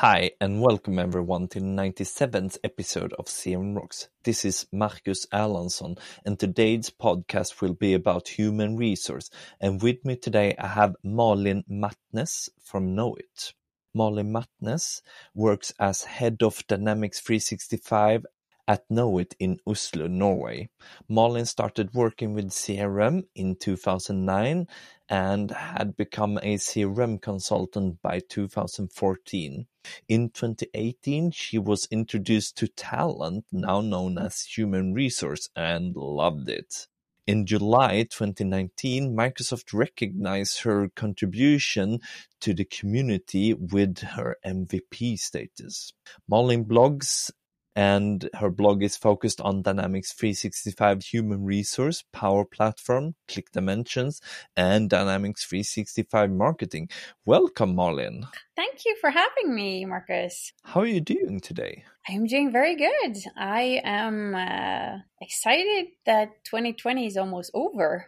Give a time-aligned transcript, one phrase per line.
[0.00, 4.08] Hi, and welcome everyone to the 97th episode of CRM Rocks.
[4.24, 9.28] This is Marcus Erlandsson, and today's podcast will be about human resource.
[9.60, 13.52] And with me today, I have Malin Martnes from Knowit.
[13.94, 15.02] Malin Martnes
[15.34, 18.24] works as head of Dynamics 365
[18.66, 20.70] at Knowit in Oslo, Norway.
[21.08, 24.66] Malin started working with CRM in 2009
[25.10, 29.66] and had become a CRM consultant by 2014.
[30.08, 36.86] In 2018, she was introduced to Talent, now known as Human Resource, and loved it.
[37.26, 42.00] In July 2019, Microsoft recognized her contribution
[42.40, 45.92] to the community with her MVP status.
[46.28, 47.30] Malin blogs
[47.76, 54.20] and her blog is focused on Dynamics 365 Human Resource, Power Platform, Click Dimensions,
[54.56, 56.88] and Dynamics 365 Marketing.
[57.24, 58.26] Welcome, Malin.
[58.56, 60.52] Thank you for having me, Marcus.
[60.64, 61.84] How are you doing today?
[62.08, 63.18] I'm doing very good.
[63.36, 68.06] I am uh, excited that 2020 is almost over.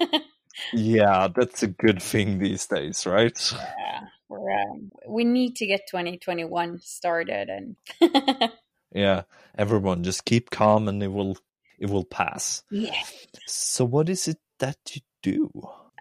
[0.72, 3.52] yeah, that's a good thing these days, right?
[3.52, 7.76] Yeah, we're, um, we need to get 2021 started and
[8.92, 9.22] Yeah,
[9.56, 11.36] everyone just keep calm and it will
[11.78, 12.62] it will pass.
[12.70, 13.02] Yeah.
[13.46, 15.50] So what is it that you do?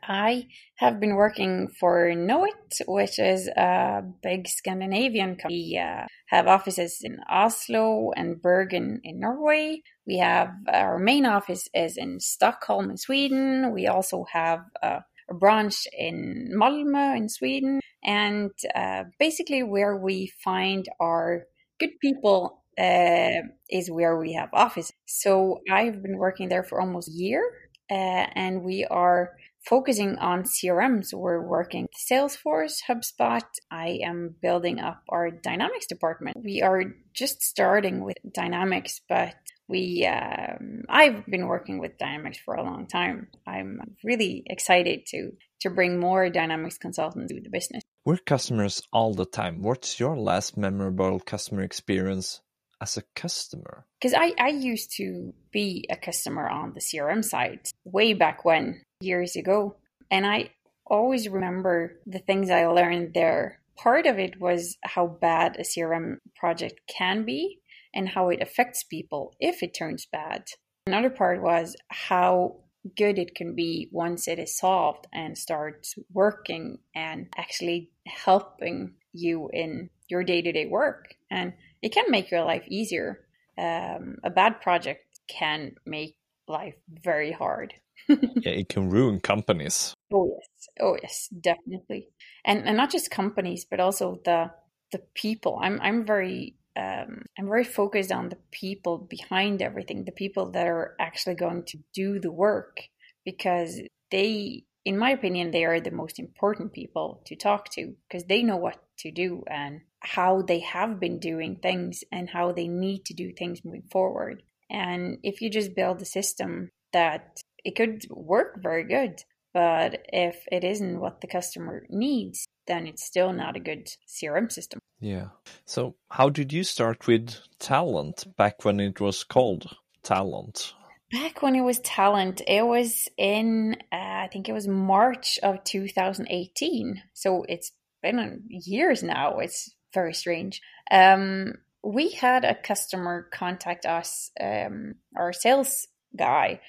[0.08, 5.74] I have been working for Knowit, which is a big Scandinavian company.
[5.74, 9.82] We uh, have offices in Oslo and Bergen in Norway.
[10.06, 13.74] We have our main office is in Stockholm in Sweden.
[13.74, 20.32] We also have uh, a branch in Malmö in Sweden, and uh, basically where we
[20.42, 21.44] find our
[21.80, 24.92] good people uh, is where we have office.
[25.06, 27.44] So I've been working there for almost a year,
[27.90, 29.32] uh, and we are
[29.68, 31.14] focusing on CRMs.
[31.14, 33.44] We're working Salesforce, HubSpot.
[33.72, 36.38] I am building up our Dynamics department.
[36.42, 39.36] We are just starting with Dynamics, but
[39.68, 43.28] we um, I've been working with Dynamics for a long time.
[43.46, 45.32] I'm really excited to
[45.62, 47.84] to bring more Dynamics consultants to the business.
[48.06, 49.62] We're customers all the time.
[49.62, 52.42] What's your last memorable customer experience
[52.82, 53.86] as a customer?
[54.00, 58.82] Because I, I used to be a customer on the CRM side way back when,
[59.02, 59.76] years ago.
[60.10, 60.52] And I
[60.86, 63.60] always remember the things I learned there.
[63.76, 67.60] Part of it was how bad a CRM project can be
[67.94, 70.48] and how it affects people if it turns bad.
[70.88, 72.58] Another part was how
[72.96, 79.50] good it can be once it is solved and starts working and actually helping you
[79.52, 81.16] in your day to day work.
[81.30, 81.54] And
[81.88, 83.22] it can make your life easier.
[83.58, 86.18] Um, a bad project can make
[86.48, 87.74] life very hard.
[88.10, 89.94] yeah, it can ruin companies.
[90.14, 92.10] Oh yes, oh yes, definitely,
[92.44, 94.52] and and not just companies, but also the
[94.92, 95.60] the people.
[95.62, 100.68] I'm I'm very um, I'm very focused on the people behind everything, the people that
[100.68, 102.82] are actually going to do the work,
[103.24, 103.80] because
[104.12, 108.44] they, in my opinion, they are the most important people to talk to because they
[108.44, 113.06] know what to do and how they have been doing things and how they need
[113.06, 114.44] to do things moving forward.
[114.70, 120.46] And if you just build a system that it could work very good, but if
[120.52, 124.80] it isn't what the customer needs, then it's still not a good CRM system.
[125.00, 125.30] Yeah.
[125.66, 130.74] So, how did you start with Talent back when it was called Talent?
[131.12, 135.64] Back when it was Talent, it was in, uh, I think it was March of
[135.64, 137.02] 2018.
[137.14, 137.72] So, it's
[138.02, 139.40] been years now.
[139.40, 140.62] It's very strange.
[140.92, 146.60] Um, we had a customer contact us, um, our sales guy,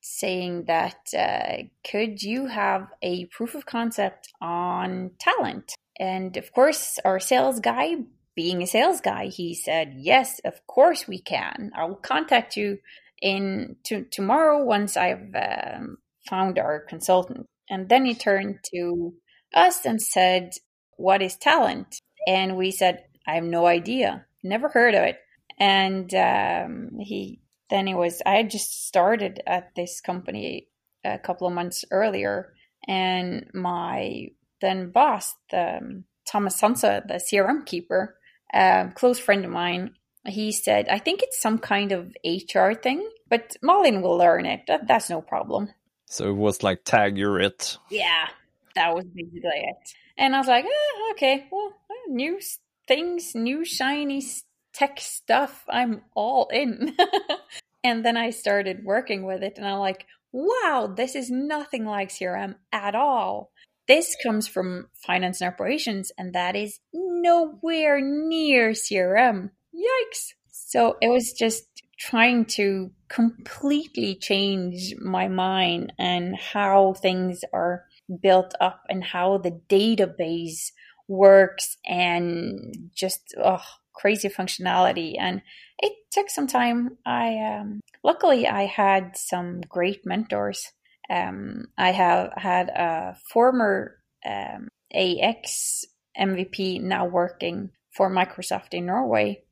[0.00, 5.74] saying that uh, could you have a proof of concept on talent?
[5.98, 7.96] And of course, our sales guy,
[8.34, 11.72] being a sales guy, he said, "Yes, of course we can.
[11.76, 12.78] I will contact you
[13.20, 19.14] in to, tomorrow once I've um, found our consultant." And then he turned to
[19.54, 20.52] us and said,
[20.96, 25.18] "What is talent?" And we said, I have no idea, never heard of it.
[25.58, 27.40] And um, he
[27.70, 30.66] then it was, I had just started at this company
[31.04, 32.52] a couple of months earlier,
[32.86, 34.28] and my
[34.60, 38.18] then boss, the, um, Thomas Sandsør, the CRM keeper,
[38.52, 39.94] a close friend of mine,
[40.26, 44.62] he said, I think it's some kind of HR thing, but Malin will learn it.
[44.68, 45.70] That, that's no problem.
[46.06, 47.78] So it was like tag you're it.
[47.88, 48.28] Yeah,
[48.74, 49.94] that was basically it.
[50.18, 51.72] And I was like, eh, okay, well,
[52.08, 52.40] new
[52.88, 54.24] things, new shiny
[54.72, 55.64] tech stuff.
[55.68, 56.96] I'm all in.
[57.84, 62.10] and then I started working with it, and I'm like, wow, this is nothing like
[62.10, 63.52] CRM at all.
[63.88, 69.50] this comes from finance and operations, and that is nowhere near CRM.
[69.74, 70.34] Yikes.
[70.48, 71.64] So it was just
[71.98, 77.84] trying to completely change my mind and how things are
[78.22, 80.70] built up and how the database
[81.10, 83.62] works and just oh,
[83.92, 85.16] crazy functionality.
[85.18, 85.42] And
[85.78, 86.96] it took some time.
[87.04, 90.64] I um, luckily I had some great mentors.
[91.10, 95.84] Um, I have had a former um, AX
[96.18, 99.42] MVP now working for Microsoft in Norway,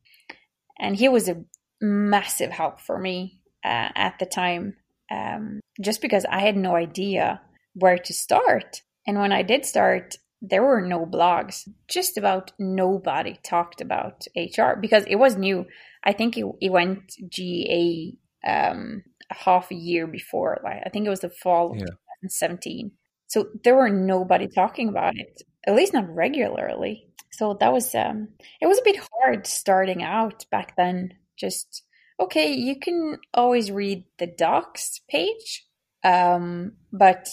[0.79, 1.45] and he was a
[1.81, 4.75] massive help for me uh, at the time.
[5.11, 7.41] Um, just because I had no idea
[7.75, 11.69] where to start, and when I did start, there were no blogs.
[11.89, 15.67] Just about nobody talked about HR because it was new.
[16.05, 18.15] I think it, it went GA
[18.47, 20.61] um, half a year before.
[20.63, 21.83] Like I think it was the fall yeah.
[21.83, 22.93] of 2017.
[23.27, 27.09] So there were nobody talking about it, at least not regularly.
[27.31, 28.29] So that was um,
[28.61, 31.15] it was a bit hard starting out back then.
[31.37, 31.83] Just
[32.19, 35.67] okay, you can always read the docs page,
[36.03, 37.29] um, but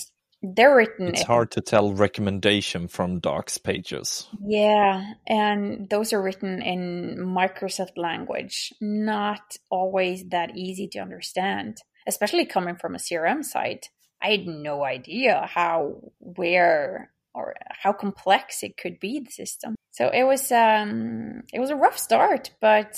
[0.56, 1.08] they're written.
[1.08, 4.28] It's hard to tell recommendation from docs pages.
[4.46, 11.78] Yeah, and those are written in Microsoft language, not always that easy to understand,
[12.08, 13.90] especially coming from a CRM site.
[14.22, 19.76] I had no idea how, where, or how complex it could be the system.
[19.92, 22.98] So it was um it was a rough start, but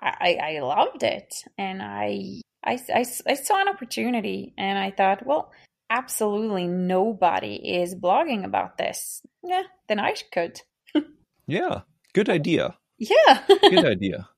[0.00, 5.26] I, I loved it, and I, I I I saw an opportunity, and I thought,
[5.26, 5.52] well,
[5.90, 9.22] absolutely nobody is blogging about this.
[9.44, 10.60] Yeah, then I could.
[11.46, 11.82] yeah,
[12.12, 12.76] good idea.
[12.98, 13.42] Yeah.
[13.48, 14.28] good idea.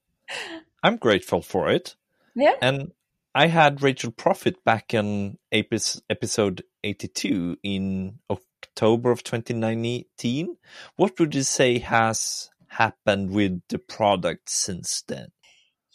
[0.82, 1.96] I'm grateful for it.
[2.34, 2.54] Yeah.
[2.62, 2.92] And
[3.34, 10.56] I had Rachel Profitt back in episode 82 in October of 2019.
[10.96, 15.28] What would you say has happened with the product since then?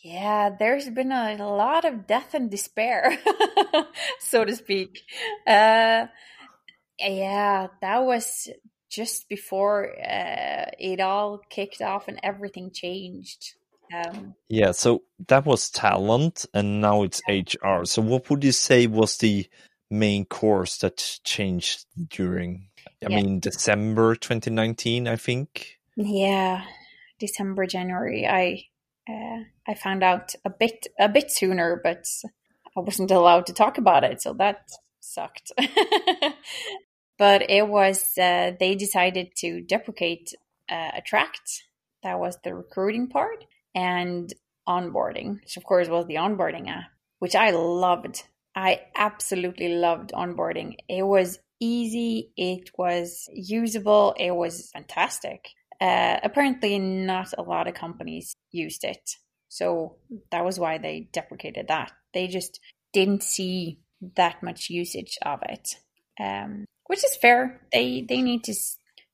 [0.06, 3.18] Yeah, there's been a lot of death and despair,
[4.19, 5.02] so to speak.
[5.48, 6.06] Uh,
[7.00, 8.48] yeah, that was
[8.88, 13.56] just before uh, it all kicked off and everything changed.
[13.92, 17.86] Um, yeah, so that was talent, and now it's HR.
[17.86, 19.48] So, what would you say was the
[19.90, 22.68] main course that changed during?
[23.04, 23.24] I yeah.
[23.24, 25.80] mean, December 2019, I think.
[25.98, 26.63] Yeah,
[27.18, 28.28] December, January.
[28.28, 28.66] I
[29.07, 32.06] I found out a bit a bit sooner, but
[32.78, 34.69] I wasn't allowed to talk about it, so that
[35.00, 35.52] sucked.
[37.18, 40.34] but it was uh, they decided to deprecate
[40.69, 41.63] uh, Attract.
[42.04, 44.31] That was the recruiting part and
[44.68, 46.86] onboarding, which of course was the onboarding app,
[47.19, 48.24] which I loved.
[48.56, 50.75] I absolutely loved onboarding.
[50.88, 52.31] It was easy.
[52.38, 54.16] It was usable.
[54.18, 55.50] It was fantastic.
[55.81, 59.12] Uh, apparently, not a lot of companies used it.
[59.50, 59.98] So
[60.31, 61.92] that was why they deprecated that.
[62.13, 62.60] They just
[62.94, 63.80] didn't see
[64.16, 65.75] that much usage of it,
[66.19, 67.62] um, which is fair.
[67.72, 68.54] They they need to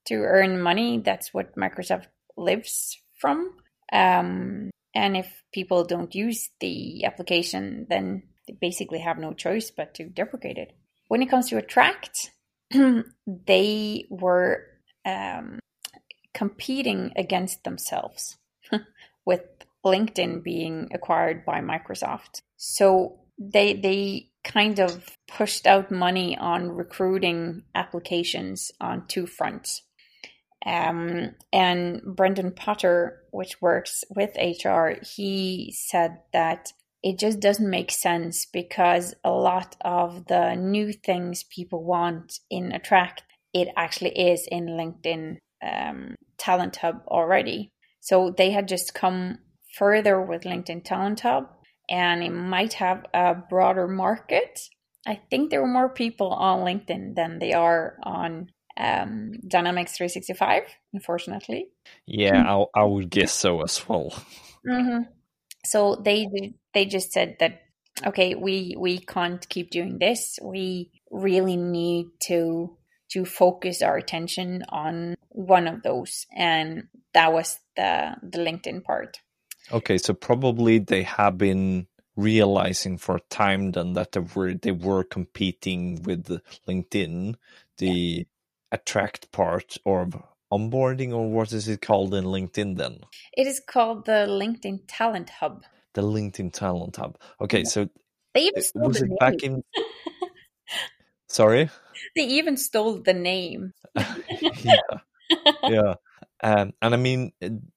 [0.07, 0.99] to earn money.
[1.03, 3.55] That's what Microsoft lives from.
[3.91, 9.93] Um, and if people don't use the application, then they basically have no choice but
[9.95, 10.75] to deprecate it.
[11.07, 12.31] When it comes to Attract,
[12.71, 14.65] they were
[15.05, 15.59] um,
[16.33, 18.37] competing against themselves
[19.25, 19.41] with
[19.85, 22.41] LinkedIn being acquired by Microsoft.
[22.57, 29.83] So they they kind of pushed out money on recruiting applications on two fronts.
[30.63, 36.71] Um, and Brendan Potter, which works with HR, he said that
[37.03, 42.71] it just doesn't make sense because a lot of the new things people want in
[42.71, 43.23] Attract,
[43.53, 47.71] it actually is in LinkedIn um, Talent Hub already.
[47.99, 49.37] So they had just come
[49.77, 51.45] further with LinkedIn Talent Hub
[51.87, 54.59] and it might have a broader market.
[55.05, 60.63] I think there are more people on LinkedIn than they are on um, Dynamics 365,
[60.93, 61.67] unfortunately.
[62.07, 64.11] Yeah, I, I would guess so as well.
[64.67, 65.03] Mm-hmm.
[65.63, 66.27] So they
[66.73, 67.61] they just said that
[68.05, 70.39] okay, we we can't keep doing this.
[70.41, 72.77] We really need to
[73.11, 79.19] to focus our attention on one of those and that was the the linkedin part.
[79.71, 84.71] Okay so probably they have been realizing for a time then that they were they
[84.71, 87.35] were competing with linkedin
[87.77, 88.23] the yeah.
[88.71, 90.09] attract part or
[90.51, 92.99] onboarding or what is it called in linkedin then?
[93.37, 95.63] It is called the linkedin talent hub.
[95.93, 97.17] The linkedin talent hub.
[97.39, 97.69] Okay yeah.
[97.69, 97.89] so
[98.33, 99.63] they even was it back in
[101.31, 101.69] Sorry.
[102.15, 103.73] They even stole the name.
[103.95, 104.81] yeah,
[105.63, 105.93] yeah.
[106.43, 107.31] Um, and I mean,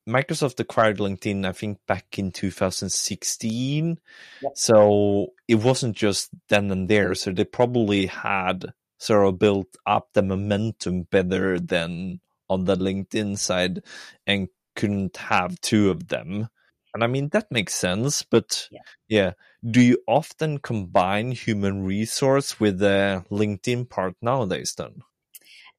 [0.09, 4.01] Microsoft acquired LinkedIn, I think, back in 2016.
[4.43, 4.53] Yep.
[4.57, 7.15] So it wasn't just then and there.
[7.15, 13.39] So they probably had sort of built up the momentum better than on the LinkedIn
[13.39, 13.83] side
[14.27, 16.49] and couldn't have two of them.
[16.95, 18.23] And I mean, that makes sense.
[18.23, 18.83] But Yeah.
[19.09, 19.33] yeah,
[19.69, 25.03] do you often combine human resource with the LinkedIn part nowadays then?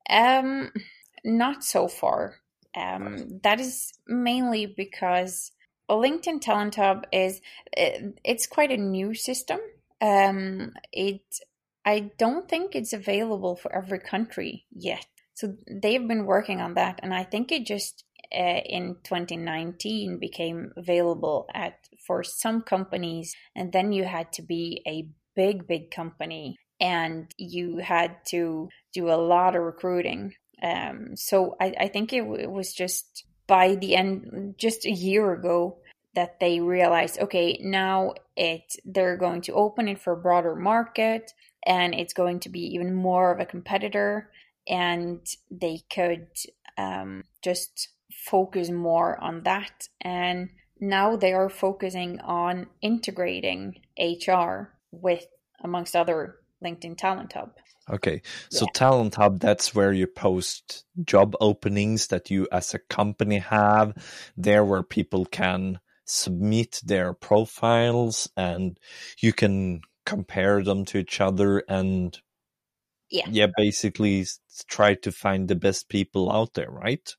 [0.10, 0.72] Um,
[1.24, 2.36] not so far.
[2.76, 5.52] Um, that is mainly because
[5.90, 7.42] a LinkedIn Talent Hub is
[7.76, 9.60] it, it's quite a new system.
[10.02, 11.22] Um, it
[11.86, 15.06] I don't think it's available for every country yet.
[15.36, 20.72] So they've been working on that, and I think it just uh, in 2019 became
[20.78, 26.56] available at for some companies, and then you had to be a big, big company,
[26.80, 30.34] and you had to do a lot of recruiting.
[30.62, 35.34] Um, so I, I think it, it was just by the end, just a year
[35.34, 35.78] ago,
[36.16, 41.32] that they realized, okay, now it they're going to open it for a broader market,
[41.66, 44.32] and it's going to be even more of a competitor,
[44.68, 45.20] and
[45.52, 46.28] they could
[46.78, 47.90] um, just
[48.24, 49.88] focus more on that.
[50.02, 55.26] And now they are focusing on integrating HR with,
[55.64, 57.52] amongst other, LinkedIn Talent Hub.
[57.90, 58.22] Okay.
[58.50, 58.72] So Yeah.
[58.74, 63.94] Talent Hub, that's where you post job openings that you as a company have,
[64.36, 68.80] there where people can submit their profiles and
[69.20, 72.20] you can compare them to each other and
[73.10, 73.28] Yeah.
[73.30, 74.26] yeah, basically
[74.68, 77.16] try to find the best people out there, right?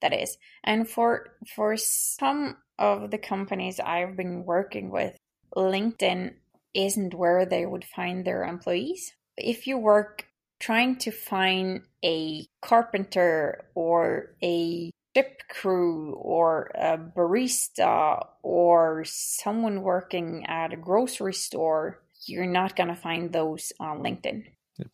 [0.00, 5.16] That is and for for some of the companies i've been working with
[5.56, 6.32] linkedin
[6.74, 10.26] isn't where they would find their employees if you work
[10.60, 20.44] trying to find a carpenter or a ship crew or a barista or someone working
[20.46, 24.44] at a grocery store you're not going to find those on linkedin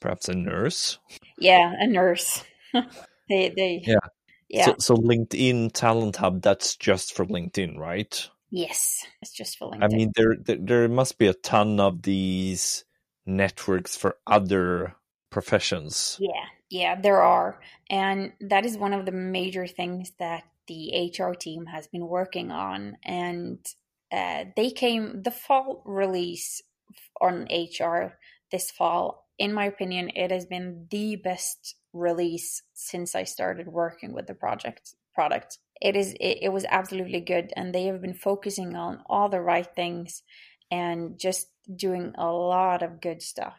[0.00, 0.98] Perhaps a nurse.
[1.38, 2.42] yeah a nurse
[3.28, 3.96] they they Yeah.
[4.54, 8.28] Yeah So, so LinkedIn Talent Hub, that's just for LinkedIn, right?
[8.50, 9.84] Yes, it's just for LinkedIn.
[9.84, 12.84] I mean, there, there there must be a ton of these
[13.26, 14.94] networks for other
[15.30, 16.16] professions.
[16.20, 21.32] yeah, yeah, there are, and that is one of the major things that the HR
[21.32, 22.96] team has been working on.
[23.04, 23.58] And
[24.12, 26.62] uh, they came the fall release
[27.20, 28.18] on HR
[28.50, 29.26] this fall.
[29.38, 34.34] In my opinion, it has been the best release since I started working with the
[34.34, 35.58] project product.
[35.80, 39.40] It is it, it was absolutely good, and they have been focusing on all the
[39.40, 40.22] right things
[40.70, 43.58] and just doing a lot of good stuff.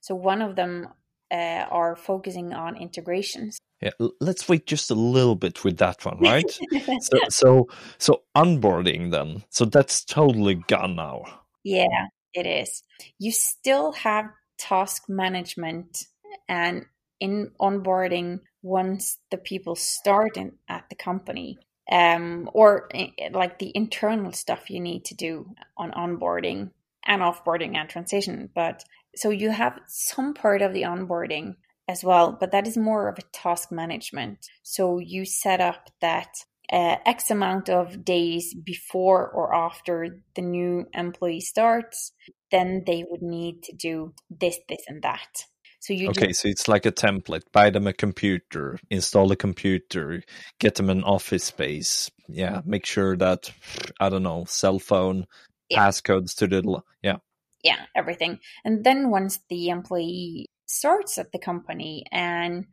[0.00, 0.88] So one of them
[1.30, 3.58] uh, are focusing on integrations.
[3.80, 6.50] Yeah, let's wait just a little bit with that one, right?
[7.00, 9.44] so, so, so onboarding then.
[9.50, 11.24] So that's totally gone now.
[11.64, 12.82] Yeah, it is.
[13.18, 14.26] You still have
[14.58, 16.04] task management
[16.48, 16.86] and
[17.24, 21.58] in onboarding once the people start in, at the company.
[21.90, 26.70] Um, or eh, like the internal stuff you need to do on onboarding
[27.04, 28.48] and offboarding and transition.
[28.54, 33.08] But so you have some part of the onboarding as well, but that is more
[33.08, 34.38] of a task management.
[34.62, 36.32] So you set up that
[36.72, 42.12] uh, X amount of days before or after the new employee starts,
[42.50, 45.44] then they would need to do this, this, and that.
[45.84, 47.42] So you Okay, just, so it's like a template.
[47.52, 50.22] Buy them a computer, install a computer,
[50.58, 52.10] get them an office space.
[52.26, 53.52] Yeah, make sure that
[54.00, 55.26] I don't know, cell phone,
[55.68, 55.80] Yeah.
[55.80, 57.16] passcodes to the yeah.
[57.62, 58.38] yeah, everything.
[58.64, 62.66] And then once the employee starts at the company and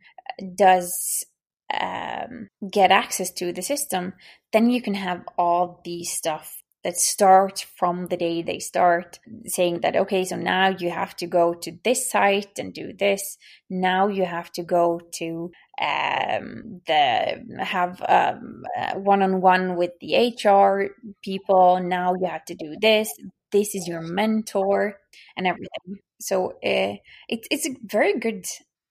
[0.54, 1.24] does
[1.78, 4.14] um, get access to the system,
[4.52, 9.80] then you can have all the stuff that start from the day they start saying
[9.80, 13.38] that okay so now you have to go to this site and do this.
[13.70, 20.94] Now you have to go to um, the have um, uh, one-on-one with the hr
[21.22, 21.80] people.
[21.80, 23.08] Now you have to do this.
[23.50, 24.98] This is your mentor
[25.36, 26.00] and everything.
[26.20, 26.96] So uh,
[27.28, 28.46] it, it's a very good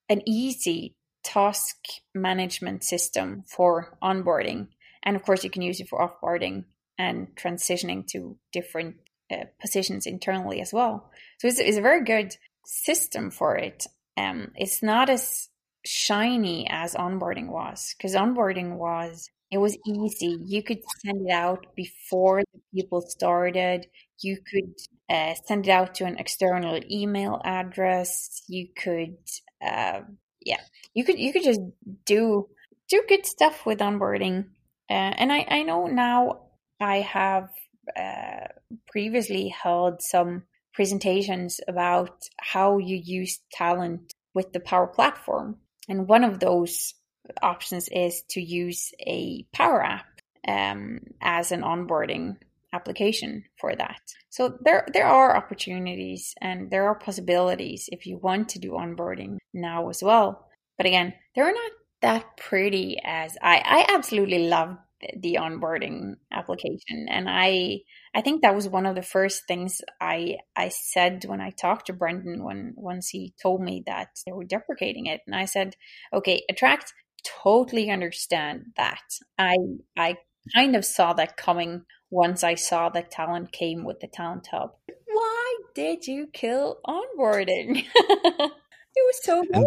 [0.08, 0.94] and easy
[1.24, 1.76] task
[2.14, 4.68] management system for onboarding.
[5.02, 6.64] And of course you can use it for offboarding
[6.98, 8.96] and transitioning to different
[9.30, 11.10] uh, positions internally as well.
[11.38, 13.86] So it's, it's a very good system for it.
[14.16, 15.48] Um, it's not as
[15.84, 20.38] shiny as onboarding was because onboarding was It was easy.
[20.46, 23.86] You could send it out before the people started.
[24.22, 24.72] You could
[25.10, 28.42] uh, send it out to an external email address.
[28.48, 29.18] You could,
[29.60, 30.00] uh,
[30.40, 30.60] yeah,
[30.94, 31.60] you could you could just
[32.06, 32.48] do
[32.88, 34.46] do good stuff with onboarding.
[34.88, 36.48] Uh, and I I know now
[36.82, 37.50] I have
[37.96, 38.48] uh,
[38.88, 45.56] previously held some presentations about how you use talent with the Power Platform,
[45.88, 46.94] and one of those
[47.42, 50.06] options is to use a Power App
[50.48, 52.36] um, as an onboarding
[52.72, 54.00] application for that.
[54.30, 59.38] So there there are opportunities and there are possibilities if you want to do onboarding
[59.52, 60.48] now as well.
[60.78, 64.76] But again, they're not that pretty as I I absolutely love
[65.16, 67.80] the onboarding application and I
[68.14, 71.86] I think that was one of the first things I I said when I talked
[71.86, 75.76] to Brendan when once he told me that they were deprecating it and I said
[76.12, 76.92] okay attract
[77.24, 79.02] totally understand that.
[79.38, 79.56] I
[79.96, 80.16] I
[80.54, 84.72] kind of saw that coming once I saw that talent came with the talent hub.
[85.06, 87.84] Why did you kill onboarding?
[88.94, 89.64] It was so good.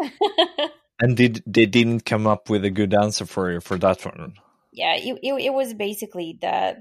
[0.00, 4.04] and, and did they didn't come up with a good answer for you for that
[4.04, 4.34] one
[4.74, 6.76] yeah, it, it, it was basically the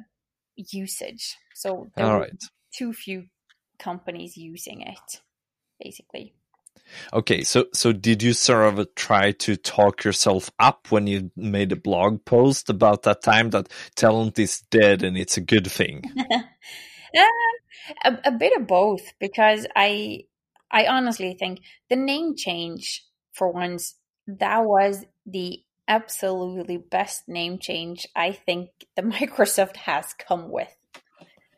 [0.56, 1.38] usage.
[1.54, 2.44] So there All were right.
[2.76, 3.26] too few
[3.80, 5.22] companies using it,
[5.80, 6.34] basically.
[7.14, 11.72] Okay, so so did you sort of try to talk yourself up when you made
[11.72, 16.04] a blog post about that time that talent is dead and it's a good thing?
[17.16, 17.28] Uh,
[18.06, 20.22] a, a bit of both, because I
[20.72, 21.60] I honestly think
[21.92, 23.94] the name change for once
[24.26, 30.74] that was the absolutely best name change I think the Microsoft has come with.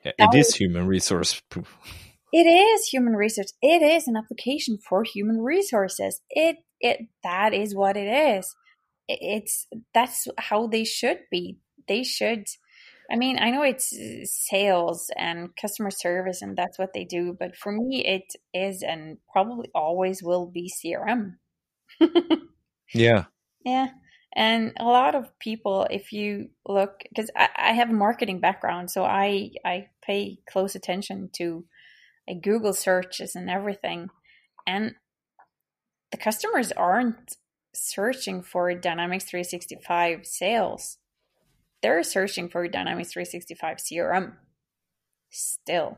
[0.03, 1.41] Yeah, it is human resource.
[2.31, 3.53] It is human resource.
[3.61, 6.21] It is an application for human resources.
[6.29, 8.53] It it that is what it is.
[9.07, 11.57] It- It's that's how they should be.
[11.87, 12.45] They should.
[13.11, 17.35] I mean, I know it's sales and customer service, and that's what they do.
[17.39, 21.37] But for me, it is and probably always will be CRM.
[22.93, 23.25] Yeah.
[23.65, 23.87] Yeah.
[24.35, 28.91] And a lot of people, if you look, because I, I have a marketing background,
[28.91, 31.63] so I, I pay close attention to
[32.27, 34.09] like Google searches and everything.
[34.67, 34.95] And
[36.11, 37.37] the customers aren't
[37.73, 40.97] searching for Dynamics 365 sales,
[41.81, 44.33] they're searching for Dynamics 365 CRM
[45.29, 45.97] still.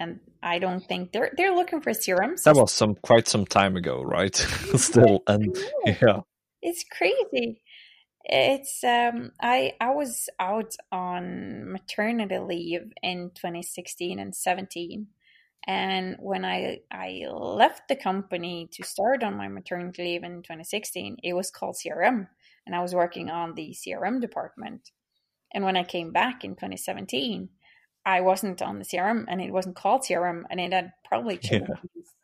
[0.00, 2.40] And I don't think they're they're looking for CRM.
[2.44, 4.34] That was some quite some time ago, right?
[4.76, 6.20] Still, and yeah,
[6.62, 7.60] it's crazy
[8.28, 15.06] it's um i i was out on maternity leave in 2016 and 17
[15.66, 21.16] and when i i left the company to start on my maternity leave in 2016
[21.22, 22.28] it was called crm
[22.66, 24.90] and i was working on the crm department
[25.54, 27.48] and when i came back in 2017
[28.04, 31.50] i wasn't on the crm and it wasn't called crm and it had probably Yeah.
[31.50, 31.70] changed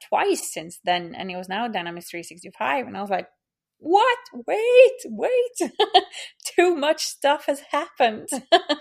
[0.07, 3.29] twice since then and it was now dynamics 365 and i was like
[3.85, 4.19] what?
[4.47, 5.71] Wait, wait.
[6.57, 8.29] Too much stuff has happened.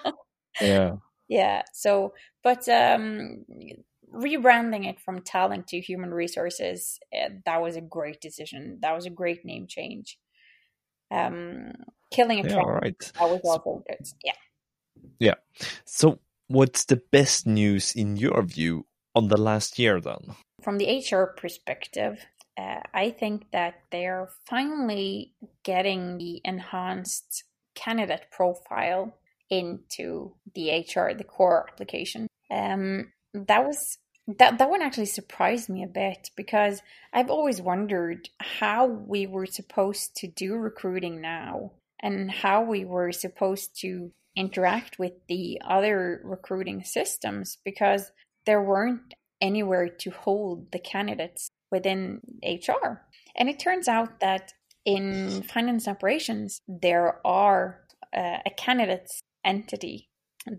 [0.62, 0.96] yeah,
[1.28, 1.64] yeah.
[1.74, 3.44] So, but um
[4.14, 8.80] rebranding it from talent to human resources, uh, that was a great decision.
[8.82, 10.18] That was a great name change.
[11.12, 11.74] Um
[12.12, 12.56] killing a yeah.
[12.56, 12.98] All right.
[13.00, 14.08] that was also good.
[14.24, 14.40] Yeah.
[15.20, 15.36] Yeah.
[15.84, 18.86] So, what's the best news in your view
[19.16, 20.36] on the last year then?
[20.62, 22.26] From the HR perspective,
[22.58, 27.44] uh, I think that they're finally getting the enhanced
[27.76, 29.18] candidate profile
[29.50, 32.28] into the HR, the core application.
[32.52, 38.30] Um, that was that that one actually surprised me a bit because I've always wondered
[38.40, 44.98] how we were supposed to do recruiting now and how we were supposed to interact
[44.98, 48.12] with the other recruiting systems because
[48.46, 53.02] there weren't anywhere to hold the candidates within HR.
[53.36, 54.54] And it turns out that
[54.86, 57.82] in finance operations, there are
[58.16, 60.08] uh, a candidates entity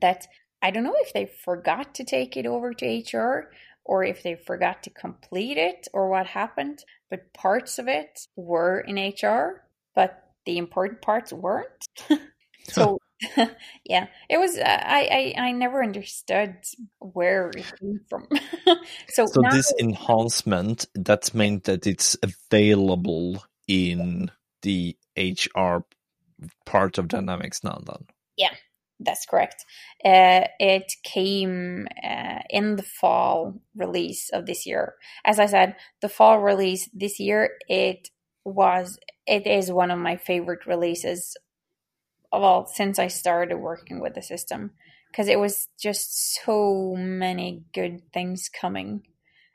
[0.01, 0.27] that
[0.61, 3.51] I don't know if they forgot to take it over to HR
[3.85, 8.81] or if they forgot to complete it or what happened, but parts of it were
[8.81, 9.63] in HR,
[9.95, 11.87] but the important parts weren't.
[12.65, 12.99] so
[13.85, 14.57] yeah, it was.
[14.59, 16.57] Uh, I, I I never understood
[16.99, 18.29] where it came from.
[19.09, 24.31] so So this enhancement that's meant that it's available in
[24.63, 25.79] the HR
[26.67, 27.81] part of Dynamics now.
[27.87, 28.55] Then yeah,
[29.01, 29.65] that's correct.
[30.05, 34.95] Uh, it came uh, in the fall release of this year.
[35.25, 38.09] As I said, the fall release this year it
[38.45, 41.35] was it is one of my favorite releases
[42.41, 44.73] well since I started working with the system
[45.11, 49.03] because it was just so many good things coming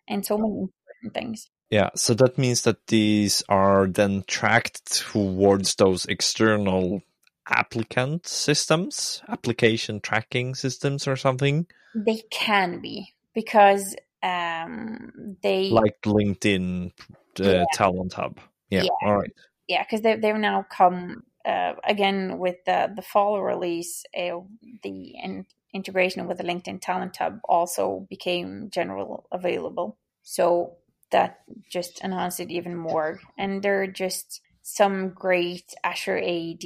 [0.07, 1.49] and so many important things.
[1.69, 7.03] Yeah, so that means that these are then tracked towards those external
[7.49, 11.67] applicant systems, application tracking systems or something?
[11.95, 16.91] They can be because um, they like LinkedIn
[17.39, 17.65] uh, yeah.
[17.73, 18.39] Talent Hub.
[18.69, 18.89] Yeah, yeah.
[19.07, 19.33] all right.
[19.67, 24.03] Yeah, because they they've now come uh, again with the the fall release.
[24.17, 24.39] Uh,
[24.83, 29.97] the in, integration with the LinkedIn Talent Hub also became general available.
[30.23, 30.77] So
[31.11, 33.19] that just enhanced it even more.
[33.37, 36.63] And there are just some great Azure AD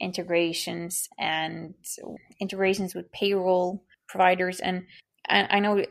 [0.00, 1.74] integrations and
[2.40, 4.60] integrations with payroll providers.
[4.60, 4.84] And
[5.28, 5.84] I know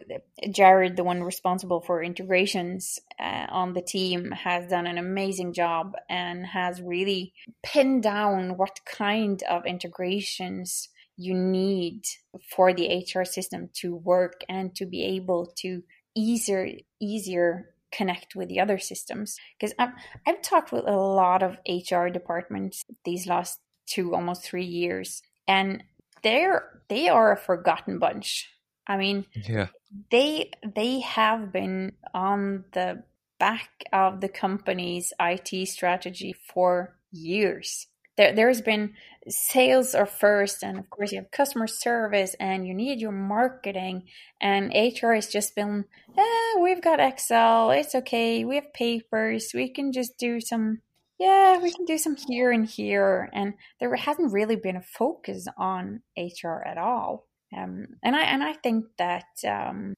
[0.51, 5.93] Jared, the one responsible for integrations uh, on the team, has done an amazing job
[6.09, 12.03] and has really pinned down what kind of integrations you need
[12.49, 15.83] for the HR system to work and to be able to
[16.15, 19.37] easier easier connect with the other systems.
[19.59, 19.93] Because I've,
[20.27, 25.83] I've talked with a lot of hr departments these last two almost three years and
[26.23, 28.47] they're they are a forgotten bunch
[28.93, 29.67] i mean yeah.
[30.09, 33.03] they they have been on the
[33.41, 37.87] back of the company's it strategy for years.
[38.15, 38.93] There, there's been
[39.27, 44.03] sales are first and of course you have customer service and you need your marketing
[44.39, 47.71] and hr has just been eh, we've got excel.
[47.71, 48.45] It's okay.
[48.45, 49.51] We have papers.
[49.55, 50.81] We can just do some
[51.19, 53.27] yeah we can do some here and here.
[53.33, 57.25] And there hasn't really been a focus on hr at all
[57.57, 59.93] um, and i and i think that um,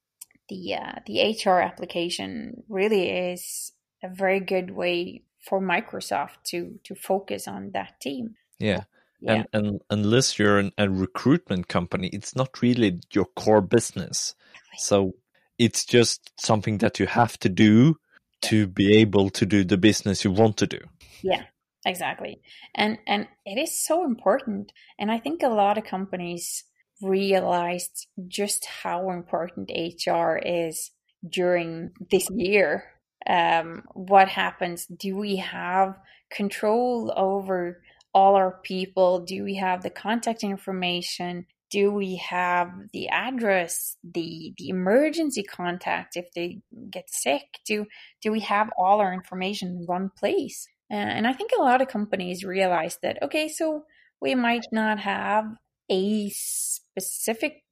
[0.48, 6.94] the uh, the hr application really is a very good way for Microsoft to to
[6.94, 8.36] focus on that team.
[8.58, 8.84] Yeah.
[9.20, 9.44] Yeah.
[9.52, 14.34] And, and unless you're an, a recruitment company, it's not really your core business.
[14.76, 15.14] So
[15.58, 17.96] it's just something that you have to do
[18.42, 20.80] to be able to do the business you want to do.
[21.22, 21.44] Yeah,
[21.86, 22.42] exactly.
[22.74, 24.72] And and it is so important.
[24.98, 26.64] And I think a lot of companies
[27.02, 30.90] realized just how important HR is
[31.28, 32.84] during this year
[33.26, 34.86] um, what happens?
[34.86, 35.98] Do we have
[36.30, 37.80] control over
[38.12, 39.20] all our people?
[39.20, 41.46] Do we have the contact information?
[41.70, 47.42] Do we have the address, the the emergency contact if they get sick?
[47.66, 47.86] Do
[48.22, 50.68] do we have all our information in one place?
[50.90, 53.84] Uh, and I think a lot of companies realize that okay, so
[54.20, 55.46] we might not have
[55.90, 57.62] a specific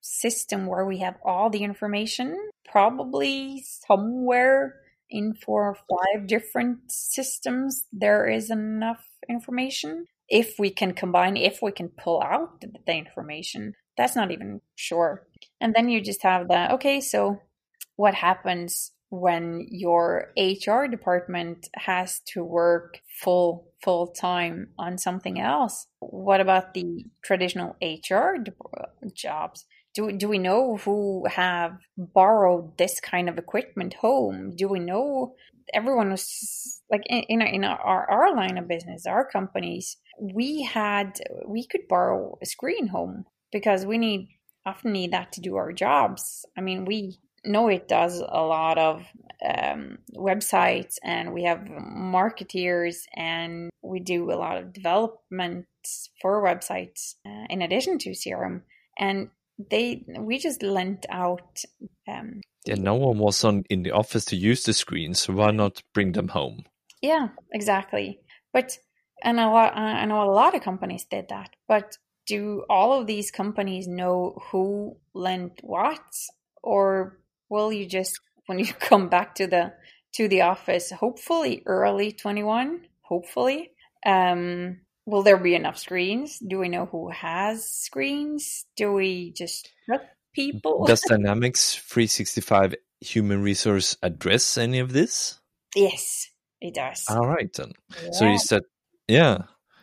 [0.00, 2.36] system where we have all the information,
[2.70, 4.74] probably somewhere
[5.10, 10.06] in four or five different systems, there is enough information.
[10.28, 15.26] If we can combine, if we can pull out the information, that's not even sure.
[15.60, 17.40] And then you just have the okay, so
[17.96, 25.86] what happens when your HR department has to work full full time on something else?
[26.00, 28.36] What about the traditional HR
[29.14, 29.64] jobs?
[29.94, 34.54] Do do we know who have borrowed this kind of equipment home?
[34.56, 35.34] Do we know
[35.72, 39.96] everyone was like in in, our, in our our line of business, our companies?
[40.20, 44.28] We had we could borrow a screen home because we need
[44.66, 46.44] often need that to do our jobs.
[46.56, 47.18] I mean, we
[47.48, 49.04] Knowit does a lot of
[49.44, 55.66] um, websites and we have marketeers and we do a lot of development
[56.20, 58.62] for websites uh, in addition to CRM.
[58.98, 59.30] And
[59.70, 61.62] they we just lent out.
[62.06, 65.50] Um, yeah, no one was on in the office to use the screens, so why
[65.50, 66.64] not bring them home?
[67.00, 68.20] Yeah, exactly.
[68.52, 68.78] But
[69.22, 71.50] and a lot, I know a lot of companies did that.
[71.66, 76.14] But do all of these companies know who lent what,
[76.62, 79.72] or will you just when you come back to the
[80.14, 83.70] to the office, hopefully early twenty one, hopefully,
[84.04, 86.38] um, will there be enough screens?
[86.38, 88.66] Do we know who has screens?
[88.76, 89.70] Do we just
[90.34, 90.84] people?
[90.86, 95.40] Does Dynamics 365 Human Resource address any of this?
[95.74, 96.28] Yes,
[96.60, 97.04] it does.
[97.08, 97.72] All right then.
[98.02, 98.10] Yeah.
[98.12, 98.62] So you said,
[99.06, 99.38] yeah.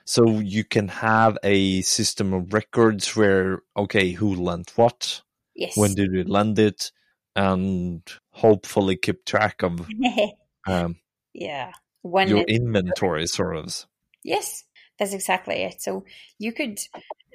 [0.05, 5.21] So you can have a system of records where, okay, who lent what?
[5.55, 5.75] Yes.
[5.75, 6.91] When did you lend it?
[7.35, 9.87] And hopefully keep track of
[10.67, 10.95] um,
[11.33, 11.71] yeah
[12.01, 13.85] when your inventory sort of.
[14.23, 14.63] Yes,
[14.97, 15.81] that's exactly it.
[15.81, 16.05] So
[16.39, 16.79] you could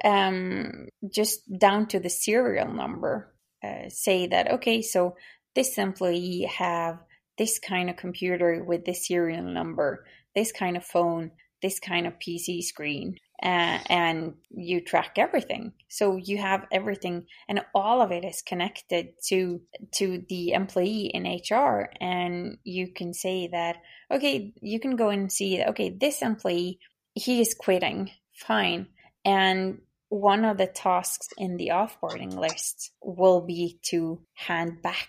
[0.05, 5.17] um, just down to the serial number uh, say that okay, so
[5.55, 6.99] this employee have
[7.37, 11.33] this kind of computer with this serial number, this kind of phone,
[11.63, 15.73] this kind of PC screen, uh, and you track everything.
[15.89, 19.61] So you have everything, and all of it is connected to
[19.93, 23.77] to the employee in HR, and you can say that
[24.11, 26.79] okay, you can go and see okay, this employee
[27.15, 28.87] he is quitting, fine,
[29.25, 35.09] and one of the tasks in the offboarding list will be to hand back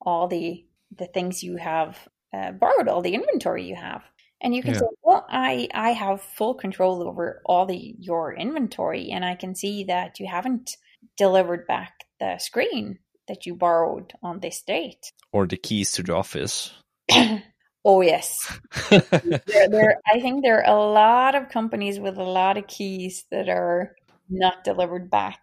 [0.00, 0.64] all the
[0.96, 1.98] the things you have
[2.32, 4.02] uh, borrowed, all the inventory you have.
[4.40, 4.80] And you can yeah.
[4.80, 9.54] say, well, I, I have full control over all the your inventory, and I can
[9.54, 10.76] see that you haven't
[11.16, 15.12] delivered back the screen that you borrowed on this date.
[15.32, 16.72] Or the keys to the office.
[17.84, 18.58] oh yes.
[18.90, 23.24] there, there, I think there are a lot of companies with a lot of keys
[23.30, 23.96] that are
[24.28, 25.40] not delivered back.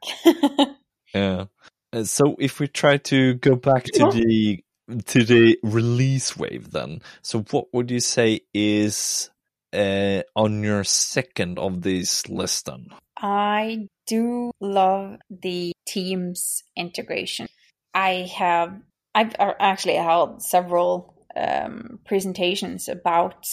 [1.13, 1.45] yeah.
[1.91, 4.63] Uh, so if we try to go back to the
[5.05, 7.01] to the release wave then.
[7.21, 9.29] So what would you say is
[9.73, 12.87] uh, on your second of this list then?
[13.17, 17.47] I do love the Teams integration.
[17.93, 18.81] I have
[19.15, 23.45] I've uh, actually held several um, presentations about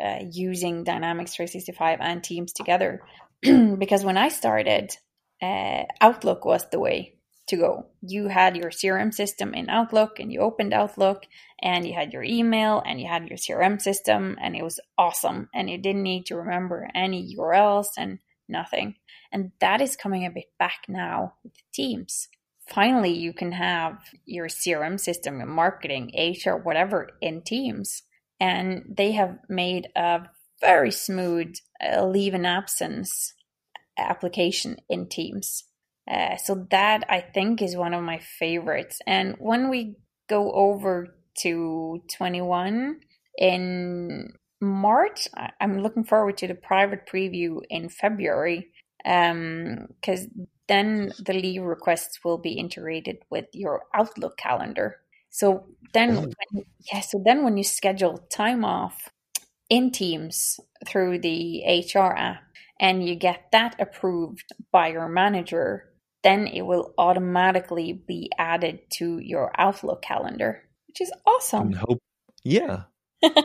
[0.00, 3.02] uh, using Dynamics 365 and Teams together
[3.42, 4.96] because when I started,
[5.40, 7.16] uh, Outlook was the way
[7.52, 7.86] to go.
[8.00, 11.24] You had your CRM system in Outlook and you opened Outlook
[11.62, 15.50] and you had your email and you had your CRM system and it was awesome.
[15.54, 18.94] And you didn't need to remember any URLs and nothing.
[19.30, 22.28] And that is coming a bit back now with Teams.
[22.68, 28.02] Finally, you can have your CRM system, your marketing, HR, whatever in Teams.
[28.40, 30.22] And they have made a
[30.60, 33.34] very smooth uh, leave and absence
[33.98, 35.64] application in Teams.
[36.10, 39.00] Uh, so that I think is one of my favorites.
[39.06, 39.96] And when we
[40.28, 43.00] go over to 21
[43.38, 45.28] in March,
[45.60, 48.70] I'm looking forward to the private preview in February
[49.04, 54.98] because um, then the leave requests will be integrated with your Outlook calendar.
[55.30, 56.20] So then, oh.
[56.20, 59.08] when, yeah, so then when you schedule time off
[59.68, 61.62] in Teams through the
[61.94, 62.42] HR app
[62.78, 65.91] and you get that approved by your manager,
[66.22, 71.68] then it will automatically be added to your Outlook calendar, which is awesome.
[71.68, 72.02] And hope,
[72.44, 72.84] yeah.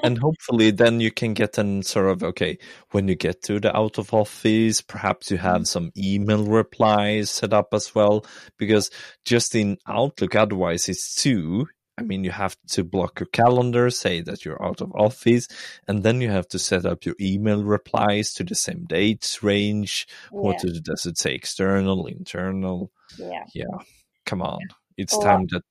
[0.04, 2.58] and hopefully then you can get an sort of okay
[2.92, 5.64] when you get to the out of office perhaps you have mm-hmm.
[5.66, 8.26] some email replies set up as well
[8.58, 8.90] because
[9.24, 14.22] just in outlook otherwise it's too I mean, you have to block your calendar, say
[14.22, 15.48] that you're out of office,
[15.88, 20.08] and then you have to set up your email replies to the same dates range.
[20.32, 20.40] Yeah.
[20.40, 21.34] What does it say?
[21.34, 22.92] External, internal?
[23.18, 23.46] Yeah.
[23.54, 23.80] Yeah.
[24.26, 24.60] Come on.
[24.96, 25.62] It's a time lot, that.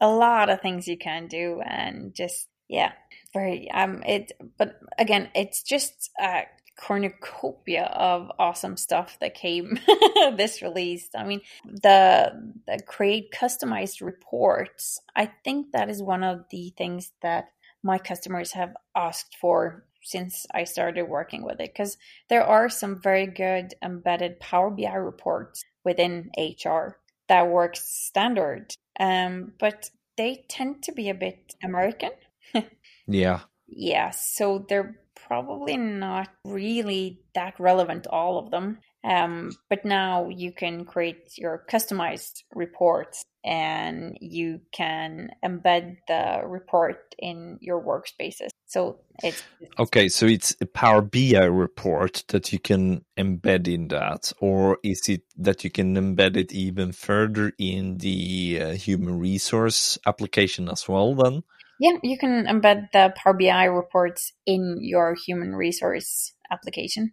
[0.00, 2.92] A lot of things you can do, and just, yeah.
[3.34, 6.42] Very, um, it, but again, it's just, uh,
[6.78, 9.78] cornucopia of awesome stuff that came
[10.36, 11.08] this release.
[11.14, 15.00] I mean, the, the create customized reports.
[15.14, 17.48] I think that is one of the things that
[17.82, 23.00] my customers have asked for since I started working with it because there are some
[23.00, 30.82] very good embedded Power BI reports within HR that works standard, um, but they tend
[30.84, 32.10] to be a bit American.
[33.06, 33.40] yeah.
[33.66, 38.78] Yeah, so they're probably not really that relevant, all of them.
[39.04, 47.14] Um, but now you can create your customized reports and you can embed the report
[47.18, 48.48] in your workspaces.
[48.66, 49.44] So it's,
[49.78, 50.08] okay.
[50.08, 55.22] So it's a Power BI report that you can embed in that, or is it
[55.36, 61.14] that you can embed it even further in the uh, human resource application as well?
[61.14, 61.44] Then
[61.80, 67.12] yeah, you can embed the Power BI reports in your human resource application.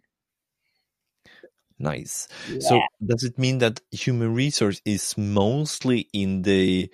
[1.78, 2.28] Nice.
[2.48, 2.58] Yeah.
[2.60, 6.90] So does it mean that human resource is mostly in the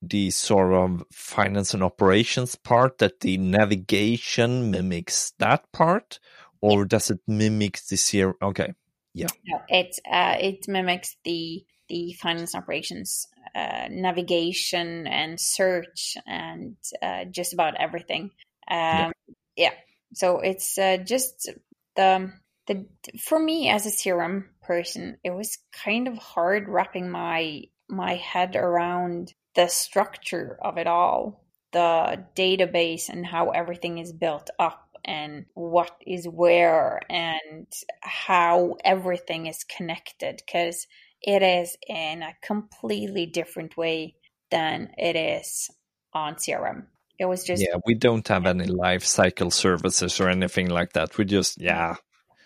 [0.00, 6.18] the sort of finance and operations part that the navigation mimics that part
[6.60, 8.74] or does it mimic the CR okay
[9.14, 16.76] yeah no, it uh, it mimics the the finance operations uh, navigation and search and
[17.02, 18.30] uh, just about everything.
[18.70, 19.10] Um, yeah.
[19.56, 19.72] yeah.
[20.14, 21.50] So it's uh, just
[21.96, 22.32] the
[22.66, 22.86] the
[23.20, 28.56] for me as a CRM person, it was kind of hard wrapping my my head
[28.56, 35.46] around the structure of it all, the database and how everything is built up and
[35.54, 37.66] what is where and
[38.00, 40.86] how everything is connected because
[41.22, 44.16] it is in a completely different way
[44.50, 45.70] than it is
[46.12, 46.86] on CRM.
[47.18, 51.16] It was just yeah, we don't have any life cycle services or anything like that.
[51.18, 51.96] We just yeah,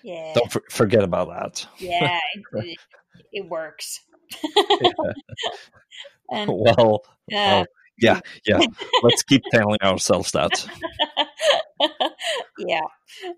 [0.03, 0.33] Yeah.
[0.35, 1.67] Don't for- forget about that.
[1.79, 2.19] Yeah,
[2.53, 2.79] it,
[3.33, 4.01] it works.
[6.31, 7.67] and Well, uh, well,
[7.99, 8.61] yeah, yeah.
[9.03, 10.67] Let's keep telling ourselves that.
[12.59, 12.81] yeah,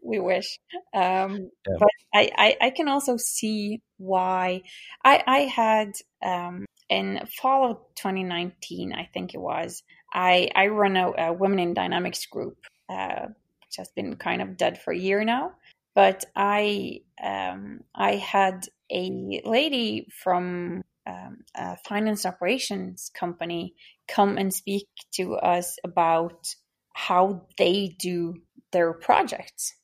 [0.02, 0.58] we wish.
[0.94, 1.76] Um, Yeah.
[1.78, 4.62] But I, I, I can also see why
[5.04, 5.92] I, I had
[6.22, 11.58] um, in fall of 2019, I think it was, I, I run a, a Women
[11.58, 12.56] in Dynamics group,
[12.88, 15.52] uh, which has been kind of dead for a year now.
[15.94, 23.74] But I um, I had a lady from um, a finance operations company
[24.06, 26.54] come and speak to us about
[26.92, 28.34] how they do
[28.72, 29.74] their projects.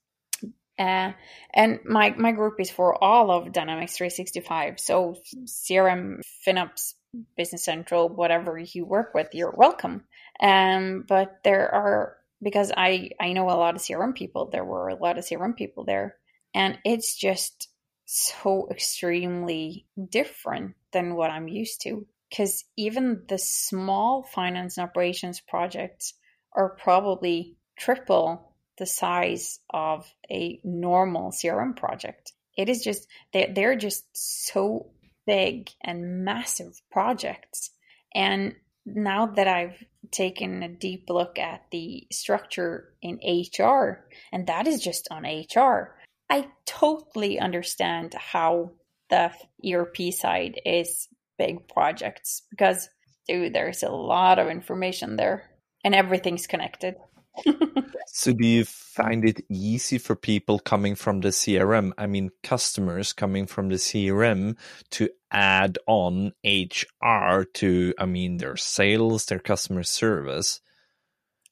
[0.78, 1.12] Uh,
[1.54, 4.80] and my, my group is for all of Dynamics 365.
[4.80, 6.94] So CRM, FinOps,
[7.37, 10.02] Business Central, whatever you work with, you're welcome.
[10.40, 14.50] Um, but there are because I I know a lot of CRM people.
[14.50, 16.16] There were a lot of CRM people there,
[16.54, 17.68] and it's just
[18.04, 22.06] so extremely different than what I'm used to.
[22.30, 26.14] Because even the small finance and operations projects
[26.52, 32.32] are probably triple the size of a normal CRM project.
[32.56, 34.90] It is just they they're just so
[35.26, 37.70] big and massive projects.
[38.14, 38.54] And
[38.86, 44.82] now that I've taken a deep look at the structure in HR, and that is
[44.82, 45.96] just on HR,
[46.30, 48.72] I totally understand how
[49.10, 49.30] the
[49.66, 51.08] ERP side is
[51.38, 52.88] big projects because,
[53.28, 55.50] dude, there's a lot of information there
[55.84, 56.96] and everything's connected.
[58.16, 61.90] So, do you find it easy for people coming from the CRM?
[61.98, 64.56] I mean, customers coming from the CRM
[64.90, 70.60] to add on HR to, I mean, their sales, their customer service.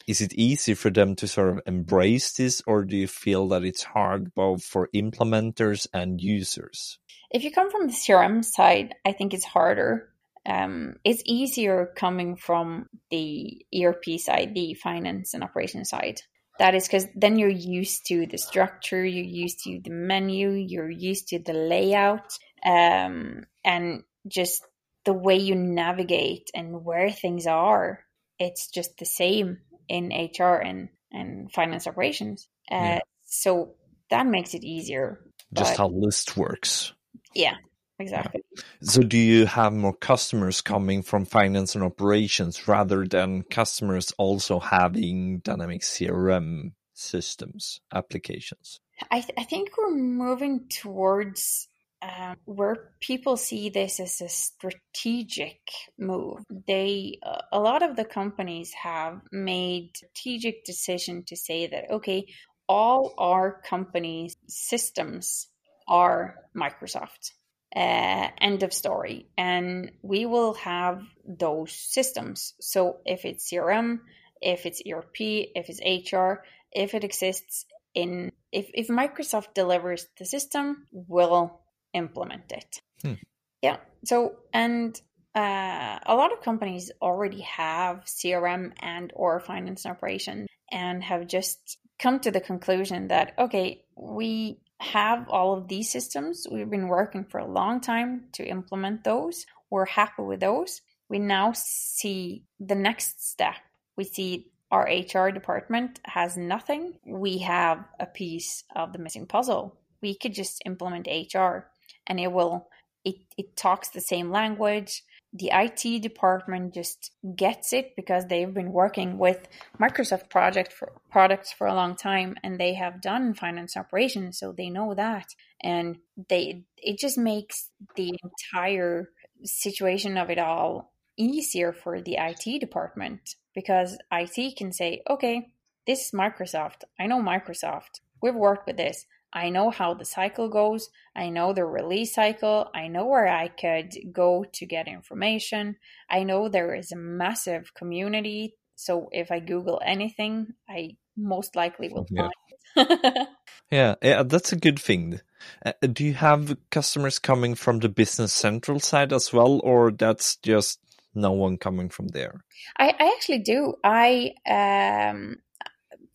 [0.06, 3.64] Is it easy for them to sort of embrace this, or do you feel that
[3.64, 6.98] it's hard both for implementers and users?
[7.30, 10.08] If you come from the CRM side, I think it's harder.
[10.44, 16.20] Um, it's easier coming from the ERP side, the finance and operation side.
[16.58, 20.90] That is because then you're used to the structure, you're used to the menu, you're
[20.90, 24.62] used to the layout, um, and just
[25.04, 28.04] the way you navigate and where things are.
[28.38, 32.48] It's just the same in HR and, and finance operations.
[32.70, 32.98] Uh, Yeah.
[33.24, 33.74] So
[34.10, 35.20] that makes it easier.
[35.54, 36.92] Just But- how list works.
[37.34, 37.56] Yeah,
[37.98, 38.42] exactly.
[38.82, 44.58] So, do you have more customers coming from finance and operations rather than customers also
[44.60, 48.80] having dynamic CRM systems, applications?
[49.10, 51.68] I, th- I think we're moving towards
[52.02, 55.60] um, where people see this as a strategic
[55.98, 56.38] move.
[56.66, 57.18] They,
[57.52, 62.26] a lot of the companies have made strategic decision to say that okay,
[62.68, 65.46] all our companies' systems
[65.86, 67.32] are Microsoft.
[67.74, 69.24] Uh, end of story.
[69.38, 72.52] And we will have those systems.
[72.60, 74.00] So if it's CRM,
[74.42, 75.16] if it's ERP,
[75.54, 81.61] if it's HR, if it exists in if, if Microsoft delivers the system, we'll
[81.94, 82.80] implement it.
[83.02, 83.14] Hmm.
[83.60, 83.76] Yeah.
[84.04, 85.00] So and
[85.34, 91.26] uh, a lot of companies already have CRM and or finance and operation and have
[91.26, 96.46] just come to the conclusion that okay, we have all of these systems.
[96.50, 99.46] We've been working for a long time to implement those.
[99.70, 100.82] We're happy with those.
[101.08, 103.56] We now see the next step.
[103.96, 106.94] We see our HR department has nothing.
[107.06, 109.76] We have a piece of the missing puzzle.
[110.00, 111.68] We could just implement HR
[112.12, 112.68] and it will
[113.06, 115.02] it, it talks the same language.
[115.32, 119.48] The IT department just gets it because they've been working with
[119.80, 124.52] Microsoft project for products for a long time and they have done finance operations, so
[124.52, 125.34] they know that.
[125.62, 125.96] And
[126.28, 129.08] they it just makes the entire
[129.42, 135.48] situation of it all easier for the IT department because IT can say, okay,
[135.86, 136.82] this is Microsoft.
[137.00, 138.00] I know Microsoft.
[138.22, 139.06] We've worked with this.
[139.32, 140.90] I know how the cycle goes.
[141.16, 142.70] I know the release cycle.
[142.74, 145.76] I know where I could go to get information.
[146.10, 148.54] I know there is a massive community.
[148.76, 152.28] So if I Google anything, I most likely will Yeah.
[152.76, 153.28] find.
[153.70, 155.20] Yeah, yeah, that's a good thing.
[155.64, 160.36] Uh, do you have customers coming from the Business Central side as well, or that's
[160.36, 160.78] just
[161.14, 162.44] no one coming from there?
[162.78, 163.74] I, I actually do.
[163.82, 165.36] I um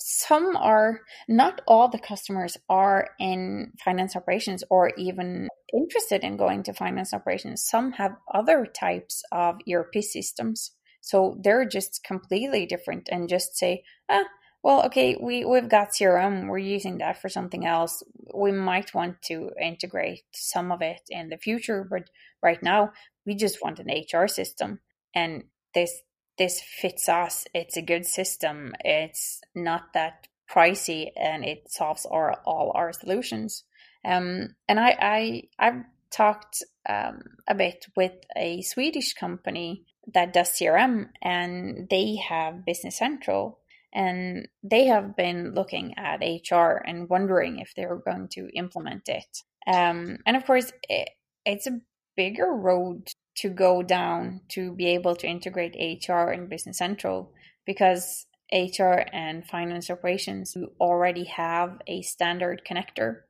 [0.10, 6.64] some are not all the customers are in finance operations or even interested in going
[6.64, 7.66] to finance operations.
[7.68, 10.72] Some have other types of ERP systems.
[11.02, 14.24] So they're just completely different and just say, ah,
[14.64, 18.02] well, okay, we, we've got CRM, we're using that for something else.
[18.34, 22.04] We might want to integrate some of it in the future, but
[22.42, 22.94] right now
[23.26, 24.80] we just want an HR system.
[25.14, 25.44] And
[25.74, 25.92] this
[26.38, 27.46] this fits us.
[27.54, 28.74] It's a good system.
[28.84, 33.64] It's not that pricey and it solves our, all our solutions.
[34.06, 39.84] Um, and I, I I've talked um, a bit with a Swedish company
[40.14, 43.60] that does CRM, and they have Business Central,
[43.94, 49.44] and they have been looking at HR and wondering if they're going to implement it.
[49.66, 51.10] Um, and of course, it,
[51.46, 51.82] it's a
[52.16, 55.76] bigger road to go down to be able to integrate
[56.08, 57.32] HR and Business Central
[57.66, 63.22] because HR and finance operations already have a standard connector.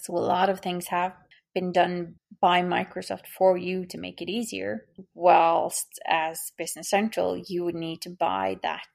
[0.00, 1.14] So a lot of things have
[1.54, 4.86] been done by Microsoft for you to make it easier.
[5.14, 8.88] Whilst as Business Central, you would need to buy that,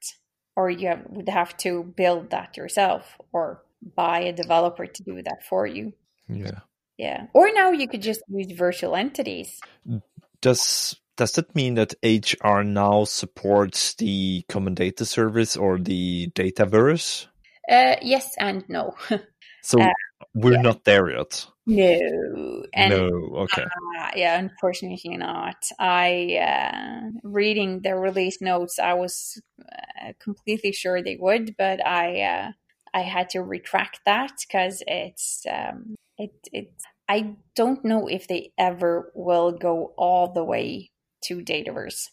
[0.55, 3.63] or you have, would have to build that yourself, or
[3.95, 5.93] buy a developer to do that for you.
[6.27, 6.59] Yeah.
[6.97, 7.27] Yeah.
[7.33, 9.61] Or now you could just use virtual entities.
[9.89, 10.01] Mm.
[10.41, 17.27] Does does that mean that HR now supports the common data service or the Dataverse?
[17.69, 18.95] Uh, yes and no.
[19.61, 19.89] so uh,
[20.33, 20.61] we're yeah.
[20.61, 21.45] not there yet.
[21.65, 22.63] No.
[22.73, 23.07] And, no.
[23.41, 23.63] Okay.
[23.63, 25.63] Uh, yeah, unfortunately not.
[25.77, 28.79] I uh, reading the release notes.
[28.79, 32.51] I was uh, completely sure they would, but I uh,
[32.93, 36.71] I had to retract that because it's um, it it.
[37.09, 40.91] I don't know if they ever will go all the way
[41.23, 42.09] to Dataverse,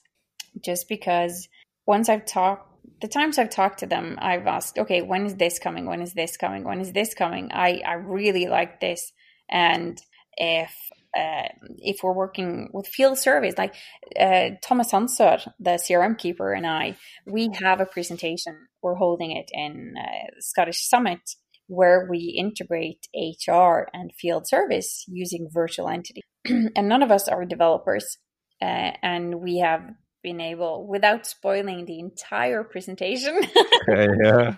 [0.65, 1.49] just because
[1.87, 5.59] once I've talked the times I've talked to them, I've asked, okay, when is this
[5.59, 5.87] coming?
[5.87, 6.65] When is this coming?
[6.65, 7.51] When is this coming?
[7.53, 9.13] I, I really like this.
[9.51, 10.01] And
[10.37, 10.75] if
[11.17, 13.75] uh, if we're working with field service, like
[14.21, 18.55] uh, Thomas Sandsør, the CRM keeper, and I, we have a presentation.
[18.83, 21.21] We're holding it in uh, Scottish Summit
[21.67, 26.23] where we integrate HR and field service using virtual entity.
[26.45, 28.19] and none of us are developers.
[28.61, 29.83] Uh, and we have
[30.23, 33.41] been able, without spoiling the entire presentation,
[33.89, 34.57] yeah.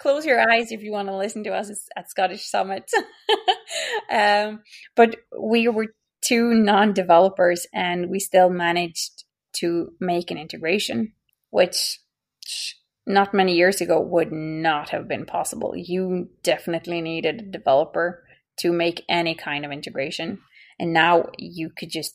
[0.00, 2.90] close your eyes if you want to listen to us at Scottish Summit.
[4.10, 4.62] um,
[4.96, 5.86] but we were
[6.22, 11.12] two non developers and we still managed to make an integration,
[11.50, 12.00] which
[13.12, 15.74] not many years ago would not have been possible.
[15.76, 18.24] You definitely needed a developer
[18.60, 20.38] to make any kind of integration.
[20.78, 22.14] And now you could just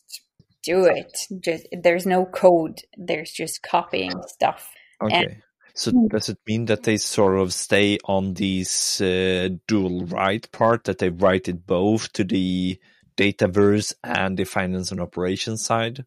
[0.64, 1.18] do it.
[1.40, 2.82] Just there's no code.
[2.98, 4.72] There's just copying stuff.
[5.02, 5.16] Okay.
[5.16, 5.42] And,
[5.78, 10.86] so does it mean that they sort of stay on this uh, dual write part
[10.86, 12.80] that they write it both to the
[13.18, 16.06] Dataverse and the finance and operations side?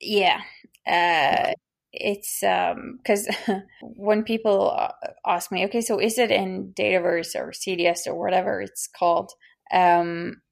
[0.00, 0.40] Yeah.
[0.84, 1.52] Uh,
[1.92, 4.92] it's because um, when people uh,
[5.26, 9.32] ask me, okay, so is it in Dataverse or CDS or whatever it's called?
[9.72, 10.42] Um,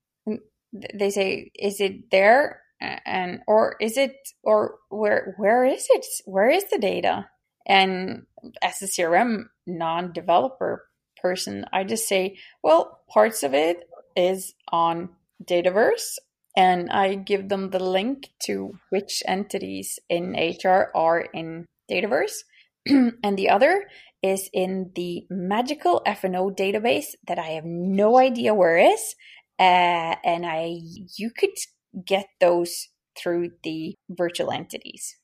[0.72, 2.62] they say, is it there?
[2.80, 6.04] And or is it or where where is it?
[6.26, 7.26] Where is the data?
[7.66, 8.26] And
[8.62, 10.86] as a CRM non-developer
[11.20, 15.08] person, I just say, well, parts of it is on
[15.42, 16.18] Dataverse
[16.56, 22.44] and I give them the link to which entities in HR are in Dataverse.
[22.86, 23.84] and the other
[24.22, 29.14] is in the magical FNO database that I have no idea where is.
[29.58, 30.78] Uh, and I
[31.16, 31.56] you could
[32.04, 32.88] get those
[33.18, 35.16] through the virtual entities.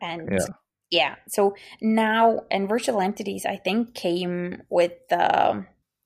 [0.00, 0.46] And yeah.
[0.90, 5.62] yeah, so now and virtual entities I think came with uh,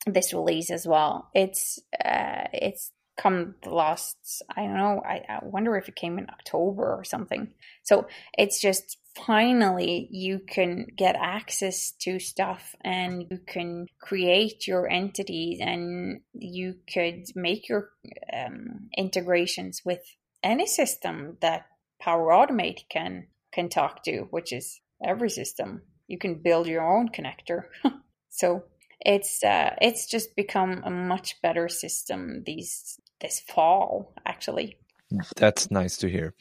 [0.06, 1.30] this release as well.
[1.34, 6.18] It's uh, it's come the last i don't know I, I, wonder if it came
[6.18, 7.52] in october or something.
[7.82, 8.06] So
[8.36, 15.58] it's just finally you can get access to stuff and you can create your entities
[15.60, 17.90] and you could make your
[18.32, 20.00] um, integrations with
[20.42, 21.66] any system that
[22.00, 25.82] power automate can can talk to which is every system.
[26.06, 27.64] You can build your own connector.
[28.30, 28.64] So
[29.00, 34.78] it's uh, it's just become a much better system these this fall, actually.
[35.36, 36.34] That's nice to hear.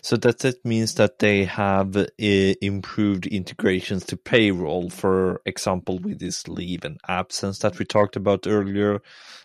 [0.00, 6.20] So that that means that they have uh, improved integrations to payroll, for example, with
[6.20, 9.02] this leave and absence that we talked about earlier.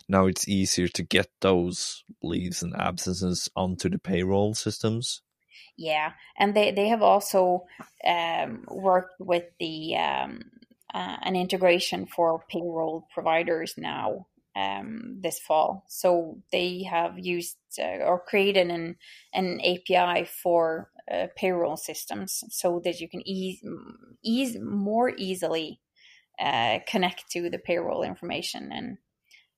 [0.08, 5.20] Now it's easier to get those leaves and absences onto the payroll systems.
[5.76, 7.66] Yeah, and they they have also
[8.06, 10.40] um, worked with the um,
[10.94, 14.26] uh, an integration for payroll providers now
[14.56, 15.84] um, this fall.
[15.88, 18.96] So they have used uh, or created an
[19.32, 23.62] an API for uh, payroll systems so that you can ease
[24.22, 25.80] ease more easily
[26.40, 28.98] uh, connect to the payroll information, and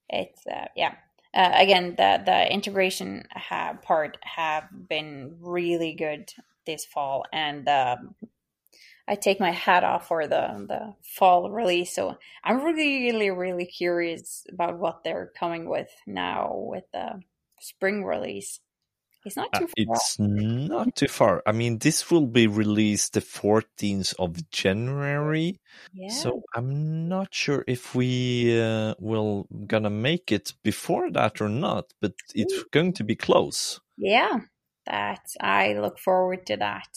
[0.09, 0.95] it's uh, yeah.
[1.35, 6.31] Uh, again, the the integration ha- part have been really good
[6.67, 8.15] this fall, and um,
[9.09, 11.95] I take my hat off for the the fall release.
[11.95, 17.21] So I'm really, really curious about what they're coming with now with the
[17.61, 18.61] spring release.
[19.25, 20.03] It's not Uh, too far.
[20.07, 21.43] it's not too far.
[21.47, 25.61] I mean, this will be released the 14th of January.
[25.93, 26.09] yeah.
[26.09, 31.93] So I'm not sure if we uh, will gonna make it before that or not,
[32.01, 33.81] but it's going to be close.
[33.97, 34.41] Yeah,
[34.87, 36.89] that I look forward to that.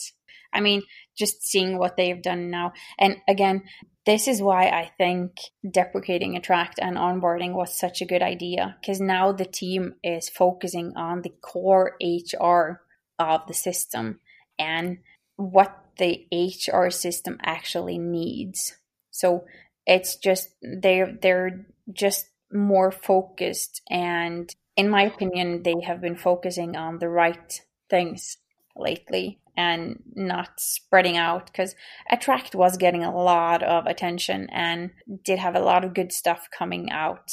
[0.56, 0.82] I mean,
[1.16, 2.72] just seeing what they've done now.
[2.98, 3.62] And again,
[4.06, 5.32] this is why I think
[5.68, 10.92] deprecating attract and onboarding was such a good idea because now the team is focusing
[10.96, 12.82] on the core HR
[13.18, 14.20] of the system
[14.58, 14.98] and
[15.36, 18.76] what the HR system actually needs.
[19.10, 19.44] So
[19.86, 26.76] it's just they're they're just more focused and in my opinion they have been focusing
[26.76, 28.36] on the right things
[28.78, 31.74] lately and not spreading out because
[32.10, 34.90] attract was getting a lot of attention and
[35.24, 37.32] did have a lot of good stuff coming out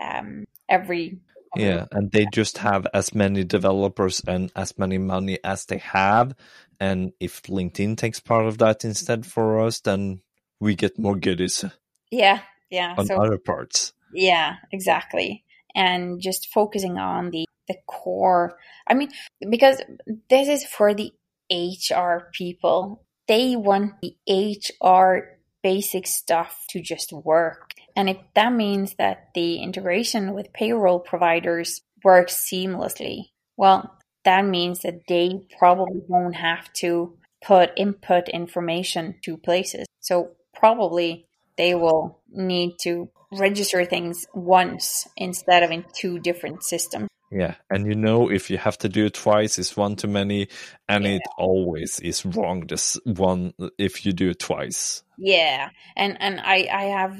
[0.00, 1.18] um every
[1.56, 6.34] Yeah, and they just have as many developers and as many money as they have.
[6.80, 10.20] And if LinkedIn takes part of that instead for us, then
[10.58, 11.64] we get more goodies
[12.10, 12.40] yeah
[12.70, 13.92] yeah on so other parts.
[14.14, 15.44] Yeah, exactly.
[15.74, 18.58] And just focusing on the the core.
[18.86, 19.10] I mean,
[19.48, 19.80] because
[20.28, 21.12] this is for the
[21.50, 23.04] HR people.
[23.26, 27.70] They want the HR basic stuff to just work.
[27.96, 34.80] And if that means that the integration with payroll providers works seamlessly, well, that means
[34.80, 39.86] that they probably won't have to put input information to places.
[40.00, 47.08] So probably they will need to register things once instead of in two different systems.
[47.34, 50.48] Yeah, and you know if you have to do it twice, it's one too many,
[50.88, 51.16] and Yeah.
[51.16, 52.66] it always is wrong.
[52.68, 55.02] This one if you do it twice.
[55.18, 57.18] Yeah, and and I I have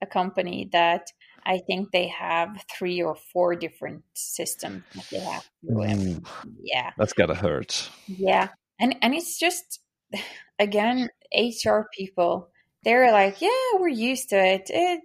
[0.00, 1.08] a company that
[1.44, 5.44] I think they have three or four different systems that they have.
[5.68, 6.22] to, um,
[6.62, 7.90] Yeah, that's gotta hurt.
[8.08, 8.48] yeah,
[8.80, 9.80] and and it's just
[10.58, 12.48] again HR people.
[12.84, 14.70] They're like, yeah, we're used to it.
[14.70, 15.04] It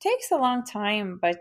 [0.00, 1.40] takes a long time, but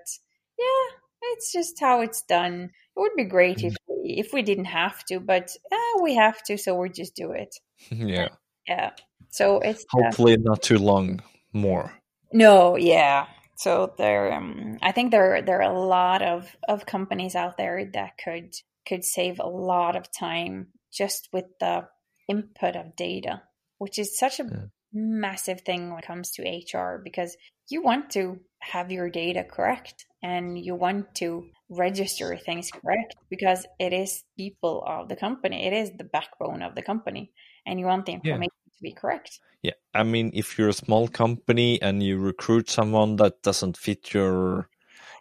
[0.58, 2.72] yeah, it's just how it's done.
[2.96, 6.42] It would be great if we, if we didn't have to, but uh, we have
[6.44, 7.56] to, so we just do it.
[7.90, 8.30] yeah,
[8.68, 8.92] Yeah.
[9.30, 11.22] So it's uh, hopefully not too long
[11.54, 11.94] more.
[12.34, 13.28] No, yeah.
[13.58, 17.86] So there, um, I think there there are a lot of of companies out there
[17.94, 18.54] that could
[18.88, 21.88] could save a lot of time just with the
[22.28, 23.44] input of data,
[23.78, 24.66] which is such a Yeah.
[24.94, 27.38] Massive thing when it comes to HR because
[27.70, 33.66] you want to have your data correct and you want to register things correct because
[33.80, 37.32] it is people of the company, it is the backbone of the company,
[37.66, 38.40] and you want the Yeah.
[38.40, 39.40] information to be correct.
[39.64, 44.14] Yeah, I mean, if you're a small company and you recruit someone that doesn't fit
[44.14, 44.68] your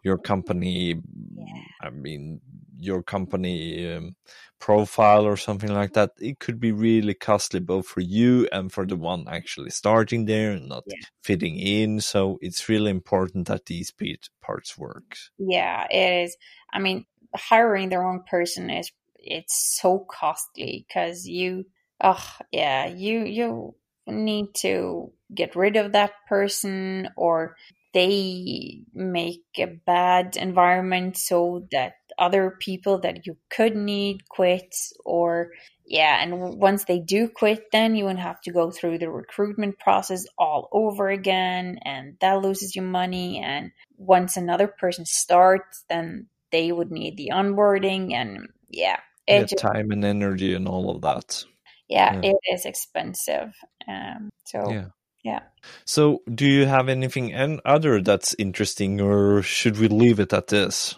[0.02, 1.00] your company,
[1.36, 1.62] Yeah.
[1.80, 2.40] I mean,
[2.78, 4.16] your company um,
[4.58, 8.86] profile or something like that, it could be really costly both for you and for
[8.86, 10.96] the one actually starting there and not Yeah.
[11.22, 12.00] fitting in.
[12.00, 13.92] So it's really important that these
[14.40, 15.16] parts work.
[15.38, 16.36] Yeah, it is.
[16.72, 21.66] I mean, hiring the wrong person is it's so costly because you,
[22.02, 23.74] oh yeah, you you
[24.06, 27.56] need to get rid of that person or
[27.92, 34.74] they make a bad environment so that other people that you could need quit
[35.04, 35.50] or
[35.86, 39.78] yeah and once they do quit then you would have to go through the recruitment
[39.78, 46.26] process all over again and that loses you money and once another person starts then
[46.52, 51.02] they would need the onboarding and yeah it just, time and energy and all of
[51.02, 51.44] that.
[51.88, 52.32] yeah, yeah.
[52.32, 53.54] it is expensive
[53.88, 54.86] um so Yeah.
[55.22, 55.40] Yeah
[55.84, 60.48] So, do you have anything and other that's interesting, or should we leave it at
[60.48, 60.96] this?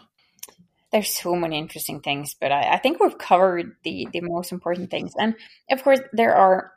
[0.93, 4.91] there's so many interesting things, but I, I think we've covered the the most important
[4.91, 5.14] things.
[5.18, 5.35] And
[5.70, 6.73] of course, there are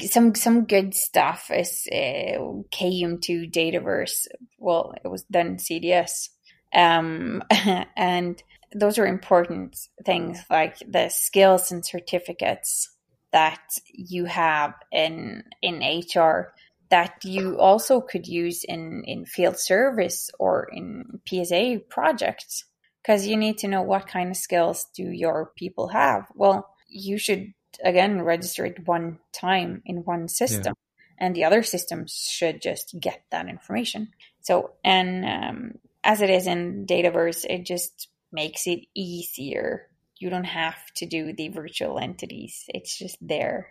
[0.00, 1.50] some some good stuff.
[1.54, 2.40] Is uh,
[2.72, 4.26] KM2 Dataverse?
[4.58, 6.30] Well, it was then CDS,
[6.74, 7.44] um,
[7.96, 8.42] and
[8.74, 9.76] those are important
[10.06, 12.88] things like the skills and certificates
[13.32, 13.62] that
[13.92, 15.82] you have in in
[16.14, 16.52] HR
[16.90, 22.64] that you also could use in in field service or in PSA projects
[23.02, 26.26] because you need to know what kind of skills do your people have.
[26.34, 27.52] Well, you should
[27.84, 30.74] again register it one time in one system,
[31.18, 34.08] and the other systems should just get that information.
[34.42, 35.72] So, and um,
[36.02, 39.86] as it is in Dataverse, it just makes it easier.
[40.20, 43.70] You don't have to do the virtual entities; it's just there.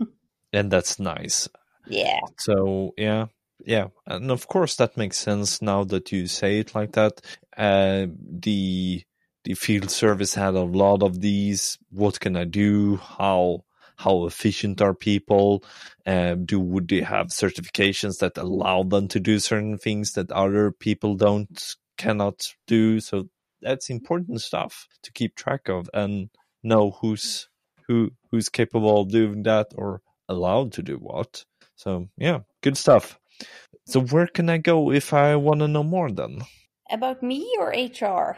[0.52, 1.48] and that's nice.
[1.86, 2.20] Yeah.
[2.38, 3.26] So yeah,
[3.64, 7.20] yeah, and of course that makes sense now that you say it like that.
[7.56, 9.02] Uh, the
[9.44, 11.78] the field service had a lot of these.
[11.90, 12.96] What can I do?
[12.96, 13.64] How
[13.96, 15.62] how efficient are people?
[16.06, 20.70] Um, do would they have certifications that allow them to do certain things that other
[20.72, 23.00] people don't cannot do?
[23.00, 23.28] So
[23.62, 26.30] that's important stuff to keep track of and
[26.62, 27.48] know who's
[27.86, 31.44] who who's capable of doing that or allowed to do what.
[31.76, 33.18] So yeah, good stuff.
[33.86, 36.42] So where can I go if I want to know more then?
[36.90, 38.36] About me or HR?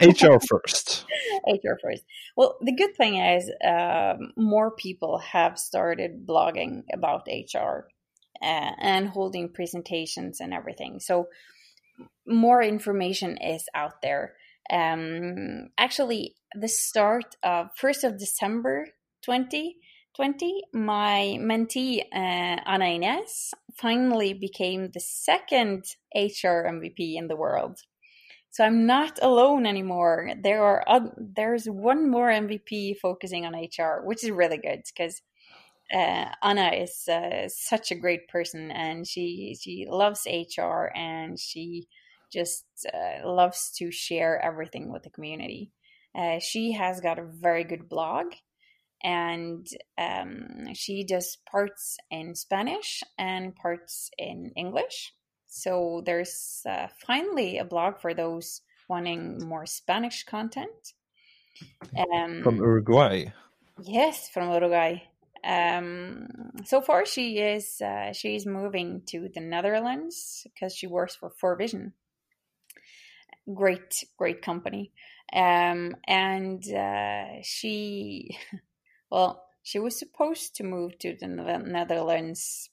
[0.00, 1.04] HR first.
[1.46, 2.02] HR first.
[2.36, 7.88] Well, the good thing is um, more people have started blogging about HR
[8.42, 11.00] uh, and holding presentations and everything.
[11.00, 11.28] So
[12.26, 14.34] more information is out there.
[14.70, 18.88] Um, actually, the start of 1st of December
[19.24, 19.76] 20
[20.18, 27.78] 20, my mentee, uh, Anna Ines, finally became the second HR MVP in the world.
[28.50, 30.32] So I'm not alone anymore.
[30.42, 35.22] There are uh, there's one more MVP focusing on HR, which is really good because
[35.92, 41.88] uh, Anna is uh, such a great person and she she loves HR and she
[42.32, 45.72] just uh, loves to share everything with the community.
[46.14, 48.26] Uh, she has got a very good blog
[49.02, 49.66] and
[49.96, 55.14] um, she does parts in Spanish and parts in English.
[55.46, 60.94] So there's uh, finally a blog for those wanting more Spanish content.
[61.96, 63.26] Um, from Uruguay.
[63.80, 65.02] Yes, from Uruguay.
[65.44, 66.28] Um,
[66.64, 71.32] so far, she is uh, she is moving to the Netherlands because she works for
[71.42, 71.92] 4Vision.
[73.54, 74.92] Great, great company.
[75.32, 78.36] Um, and uh, she
[79.10, 82.70] Well, she was supposed to move to the Netherlands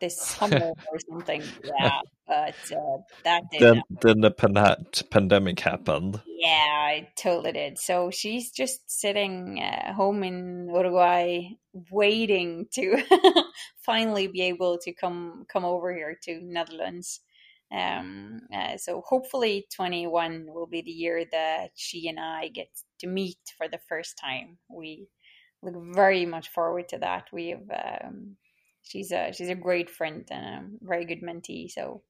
[0.00, 1.42] this summer or something.
[1.64, 6.20] Yeah, but uh, that did then, then the pan- pandemic happened.
[6.26, 7.78] Yeah, it totally did.
[7.78, 11.50] So she's just sitting uh, home in Uruguay,
[11.90, 13.02] waiting to
[13.84, 17.20] finally be able to come come over here to Netherlands.
[17.70, 22.68] Um, uh, so hopefully, twenty one will be the year that she and I get
[23.00, 24.58] to meet for the first time.
[24.70, 25.08] We
[25.62, 27.28] look very much forward to that.
[27.32, 28.36] We've um,
[28.88, 32.02] she's a she's a great friend and a very good mentee, so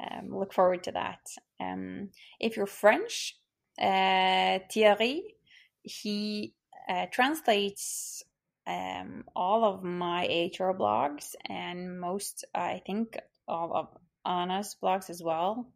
[0.00, 1.20] um, look forward to that.
[1.60, 2.10] Um,
[2.40, 3.36] if you're French,
[3.80, 5.34] uh, Thierry,
[5.82, 6.54] he
[6.88, 8.22] uh, translates
[8.66, 13.88] um, all of my HR blogs and most, I think, all of
[14.26, 15.68] Anna's blogs as well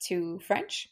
[0.00, 0.88] to French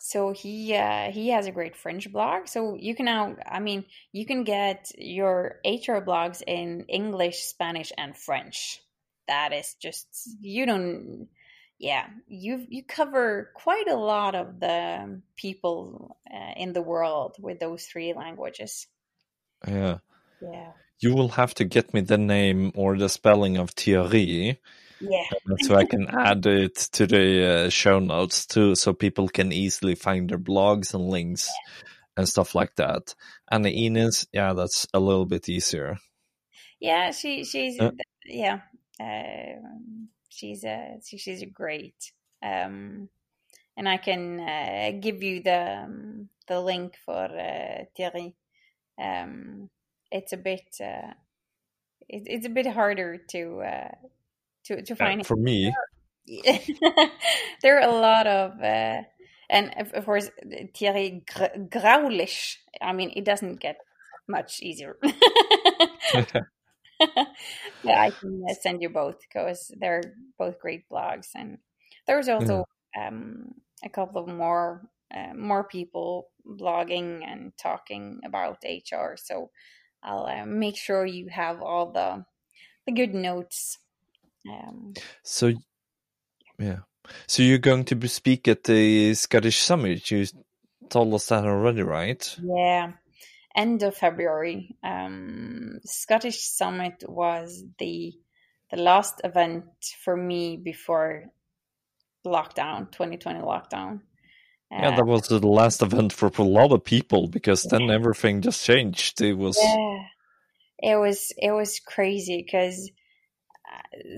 [0.00, 2.48] so he uh, he has a great French blog.
[2.48, 7.92] So you can now, I mean, you can get your HR blogs in English, Spanish,
[7.96, 8.80] and French.
[9.26, 10.06] That is just
[10.40, 11.28] you don't.
[11.78, 17.60] Yeah, you you cover quite a lot of the people uh, in the world with
[17.60, 18.86] those three languages.
[19.66, 19.98] Yeah.
[20.40, 20.72] Yeah.
[21.00, 24.60] You will have to get me the name or the spelling of Thierry
[25.00, 25.24] yeah.
[25.60, 29.94] so I can add it to the uh, show notes too, so people can easily
[29.94, 31.50] find their blogs and links
[32.16, 33.14] and stuff like that.
[33.50, 35.98] And the Ines, yeah, that's a little bit easier.
[36.80, 37.90] Yeah, she she's uh,
[38.24, 38.60] yeah,
[39.00, 39.60] uh,
[40.28, 42.12] she's a she's great.
[42.42, 43.08] Um,
[43.76, 48.34] and I can uh, give you the um, the link for uh, Thierry.
[49.00, 49.70] Um,
[50.10, 51.12] it's a bit uh,
[52.08, 53.94] it, it's a bit harder to uh,
[54.68, 55.72] to to find uh, for me.
[57.62, 59.00] there are a lot of, uh,
[59.48, 60.30] and of, course
[60.74, 62.56] Thierry Graulich.
[62.82, 63.78] I mean, it doesn't get
[64.28, 64.98] much easier.
[66.12, 66.44] but
[67.86, 70.02] I can uh, send you both because they're
[70.38, 71.58] both great blogs, and
[72.06, 72.64] there's also
[72.94, 73.08] yeah.
[73.08, 79.16] um, a couple of more uh, more people blogging and talking about HR.
[79.16, 79.50] So
[80.02, 82.24] I'll uh, make sure you have all the
[82.86, 83.78] the good notes
[84.50, 85.52] um, so,
[86.58, 86.78] yeah.
[87.26, 90.10] So you're going to speak at the Scottish Summit.
[90.10, 90.26] You
[90.88, 92.36] told us that already, right?
[92.42, 92.92] Yeah,
[93.56, 94.76] end of February.
[94.82, 98.12] Um, Scottish Summit was the
[98.70, 99.64] the last event
[100.04, 101.24] for me before
[102.26, 104.00] lockdown, 2020 lockdown.
[104.70, 107.94] Yeah, that uh, was the last event for a lot of people because then yeah.
[107.94, 109.22] everything just changed.
[109.22, 110.04] It was yeah,
[110.78, 112.94] it was it was crazy because uh,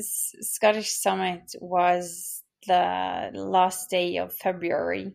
[0.01, 5.13] Scottish Summit was the last day of February,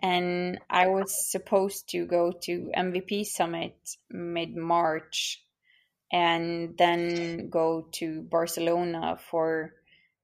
[0.00, 3.76] and I was supposed to go to MVP Summit
[4.10, 5.42] mid March,
[6.12, 9.74] and then go to Barcelona for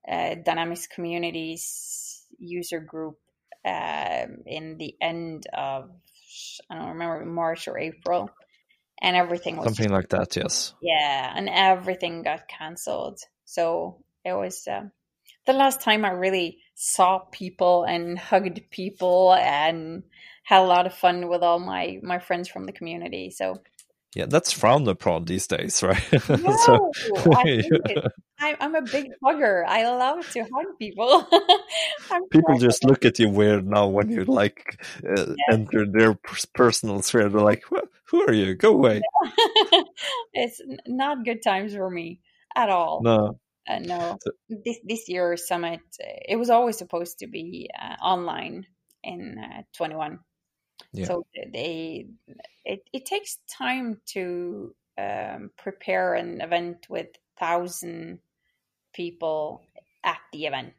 [0.08, 3.18] uh, Dynamics Communities user group
[3.64, 5.90] uh, in the end of
[6.70, 8.30] I don't remember March or April,
[9.02, 10.36] and everything was something like that.
[10.36, 10.74] Yes.
[10.82, 13.20] Yeah, and everything got cancelled.
[13.44, 14.82] So it was uh,
[15.46, 20.02] the last time I really saw people and hugged people and
[20.44, 23.30] had a lot of fun with all my my friends from the community.
[23.30, 23.62] So
[24.14, 26.12] yeah, that's frowned upon these days, right?
[26.28, 26.90] No, so,
[28.40, 29.64] I am a big hugger.
[29.66, 31.28] I love to hug people.
[32.30, 35.36] people just look at you weird now when you like uh, yes.
[35.52, 36.18] enter their
[36.54, 37.28] personal sphere.
[37.28, 37.64] They're like,
[38.06, 38.54] "Who are you?
[38.54, 39.00] Go away."
[40.32, 42.20] it's not good times for me
[42.56, 43.02] at all.
[43.02, 43.38] No,
[43.68, 44.18] uh, no.
[44.48, 48.66] This this year's summit, it was always supposed to be uh, online
[49.04, 50.18] in uh, 21
[50.92, 51.06] yeah.
[51.06, 52.06] So they
[52.64, 58.18] it, it takes time to um, prepare an event with thousand
[58.92, 59.62] people
[60.04, 60.74] at the event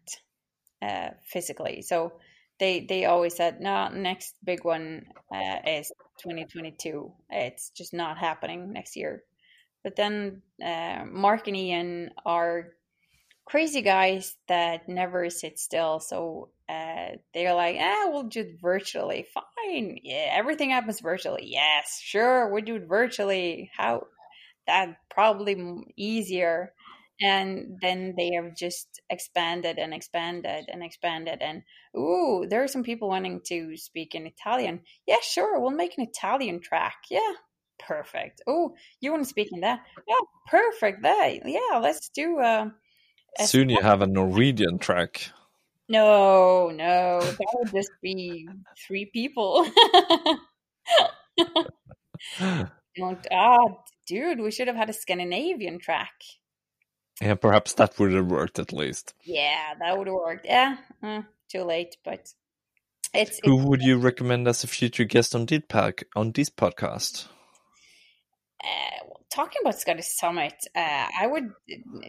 [0.81, 1.81] uh, physically.
[1.81, 2.13] So
[2.59, 8.71] they they always said no next big one uh, is 2022 it's just not happening
[8.71, 9.23] next year
[9.83, 12.73] but then uh, mark and ian are
[13.45, 15.99] crazy guys that never sit still.
[15.99, 19.25] So uh, they're like, ah, we'll do it virtually.
[19.33, 19.99] Fine.
[20.03, 21.43] Yeah, everything happens virtually.
[21.45, 23.69] Yes, sure, we'll do it virtually.
[23.75, 24.07] How?
[24.67, 25.55] That probably
[25.97, 26.73] easier.
[27.19, 31.39] And then they have just expanded and expanded and expanded.
[31.41, 31.61] And
[31.95, 34.81] ooh, there are some people wanting to speak in Italian.
[35.05, 36.95] Yeah, sure, we'll make an Italian track.
[37.09, 37.33] Yeah,
[37.79, 38.41] perfect.
[38.47, 39.81] Oh, you want to speak in that?
[40.07, 40.15] Yeah,
[40.47, 41.03] perfect.
[41.03, 42.39] That yeah, let's do.
[42.39, 42.69] Uh,
[43.39, 45.31] Soon you have a Norwegian track.
[45.91, 48.47] No, no, that would just be
[48.87, 49.67] three people.
[52.95, 53.67] Don't ah,
[54.07, 56.13] dude, we should have had a Scandinavian track.
[57.19, 59.13] Yeah, perhaps that would have worked at least.
[59.25, 60.45] Yeah, that would have worked.
[60.45, 62.31] Yeah, uh, too late, but
[63.13, 63.41] it's.
[63.43, 67.27] Who it's, would you recommend as a future guest on this pack on this podcast?
[68.63, 71.49] Uh, talking about Scottish Summit, uh, I would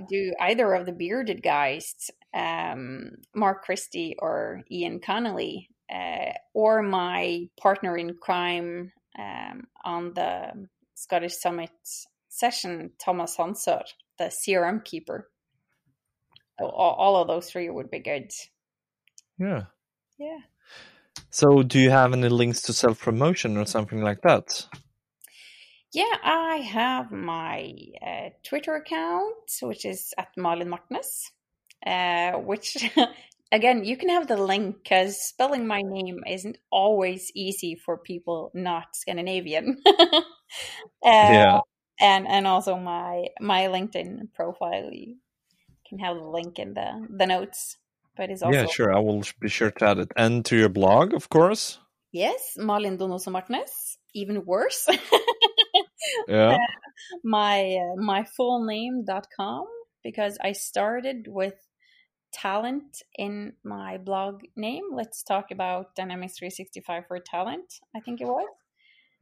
[0.09, 7.49] do either of the bearded guys, um, Mark Christie or Ian Connolly, uh, or my
[7.61, 11.70] partner in crime um, on the Scottish Summit
[12.28, 13.83] session, Thomas Sandsør,
[14.18, 15.28] the CRM keeper.
[16.61, 18.30] All, all of those three would be good.
[19.39, 19.64] Yeah.
[20.18, 20.39] Yeah.
[21.30, 24.66] So, do you have any links to self promotion or something like that?
[25.93, 27.74] Yeah, I have my
[28.07, 31.24] uh, Twitter account, which is at Malin Martnes,
[31.87, 32.76] uh, which
[33.53, 38.51] again, you can have the link because spelling my name isn't always easy for people
[38.55, 39.80] not Scandinavian.
[39.87, 40.22] uh,
[41.05, 41.61] yeah.
[42.01, 45.16] And and also my my LinkedIn profile, you
[45.89, 47.76] can have the link in the the notes.
[48.16, 48.93] But it's also yeah, sure.
[48.93, 51.78] I will be sure to add it, and to your blog, of course.
[52.12, 53.97] Yes, Malin Donoso Martnes.
[54.14, 54.87] Even worse.
[56.28, 56.59] yeah.
[57.24, 59.66] my uh, my full name.com
[60.03, 61.55] because I started with
[62.33, 64.85] talent in my blog name.
[64.93, 68.49] Let's talk about Dynamics 365 for talent, I think it was.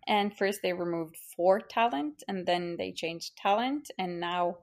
[0.06, 4.58] And first they removed for talent and then they changed talent and now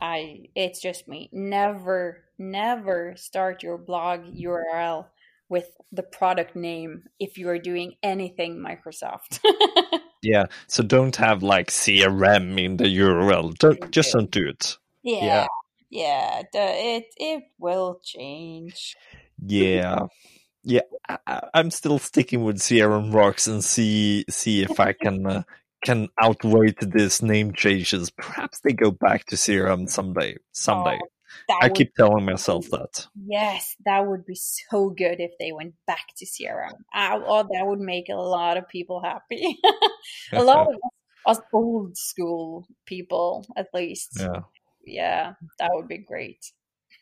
[0.00, 1.28] I it's just me.
[1.32, 5.06] Never never start your blog URL
[5.48, 9.40] with the product name if you are doing anything Microsoft.
[10.22, 13.56] Yeah, so don't have like CRM in the URL.
[13.58, 14.76] Don't just don't do it.
[15.02, 15.46] Yeah, yeah,
[15.90, 18.96] yeah it it will change.
[19.42, 20.06] Yeah,
[20.62, 20.80] yeah.
[21.26, 25.42] I, am still sticking with CRM rocks and see see if I can uh,
[25.84, 28.10] can outweigh this name changes.
[28.10, 30.36] Perhaps they go back to CRM someday.
[30.52, 30.98] Someday.
[31.02, 33.06] Oh, I keep telling myself that.
[33.26, 36.72] Yes, that would be so good if they went back to CRM.
[36.94, 39.58] oh, that would make a lot of people happy.
[40.32, 40.74] a lot of
[41.26, 44.18] us old school people, at least.
[44.18, 44.42] Yeah.
[44.90, 46.44] Yeah, that would be great.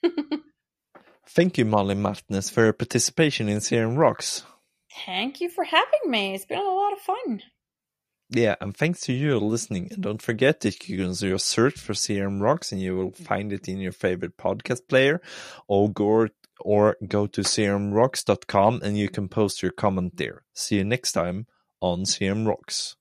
[1.28, 4.45] Thank you, Malin Martnes, for your participation in CRM Rocks.
[5.05, 6.34] Thank you for having me.
[6.34, 7.43] It's been a lot of fun.
[8.30, 9.89] Yeah, and thanks to you listening.
[9.91, 13.53] And don't forget that you can just search for CRM Rocks and you will find
[13.53, 15.20] it in your favorite podcast player
[15.66, 16.28] or go,
[16.61, 20.43] or go to crmrocks.com and you can post your comment there.
[20.53, 21.47] See you next time
[21.80, 22.98] on CRM Rocks.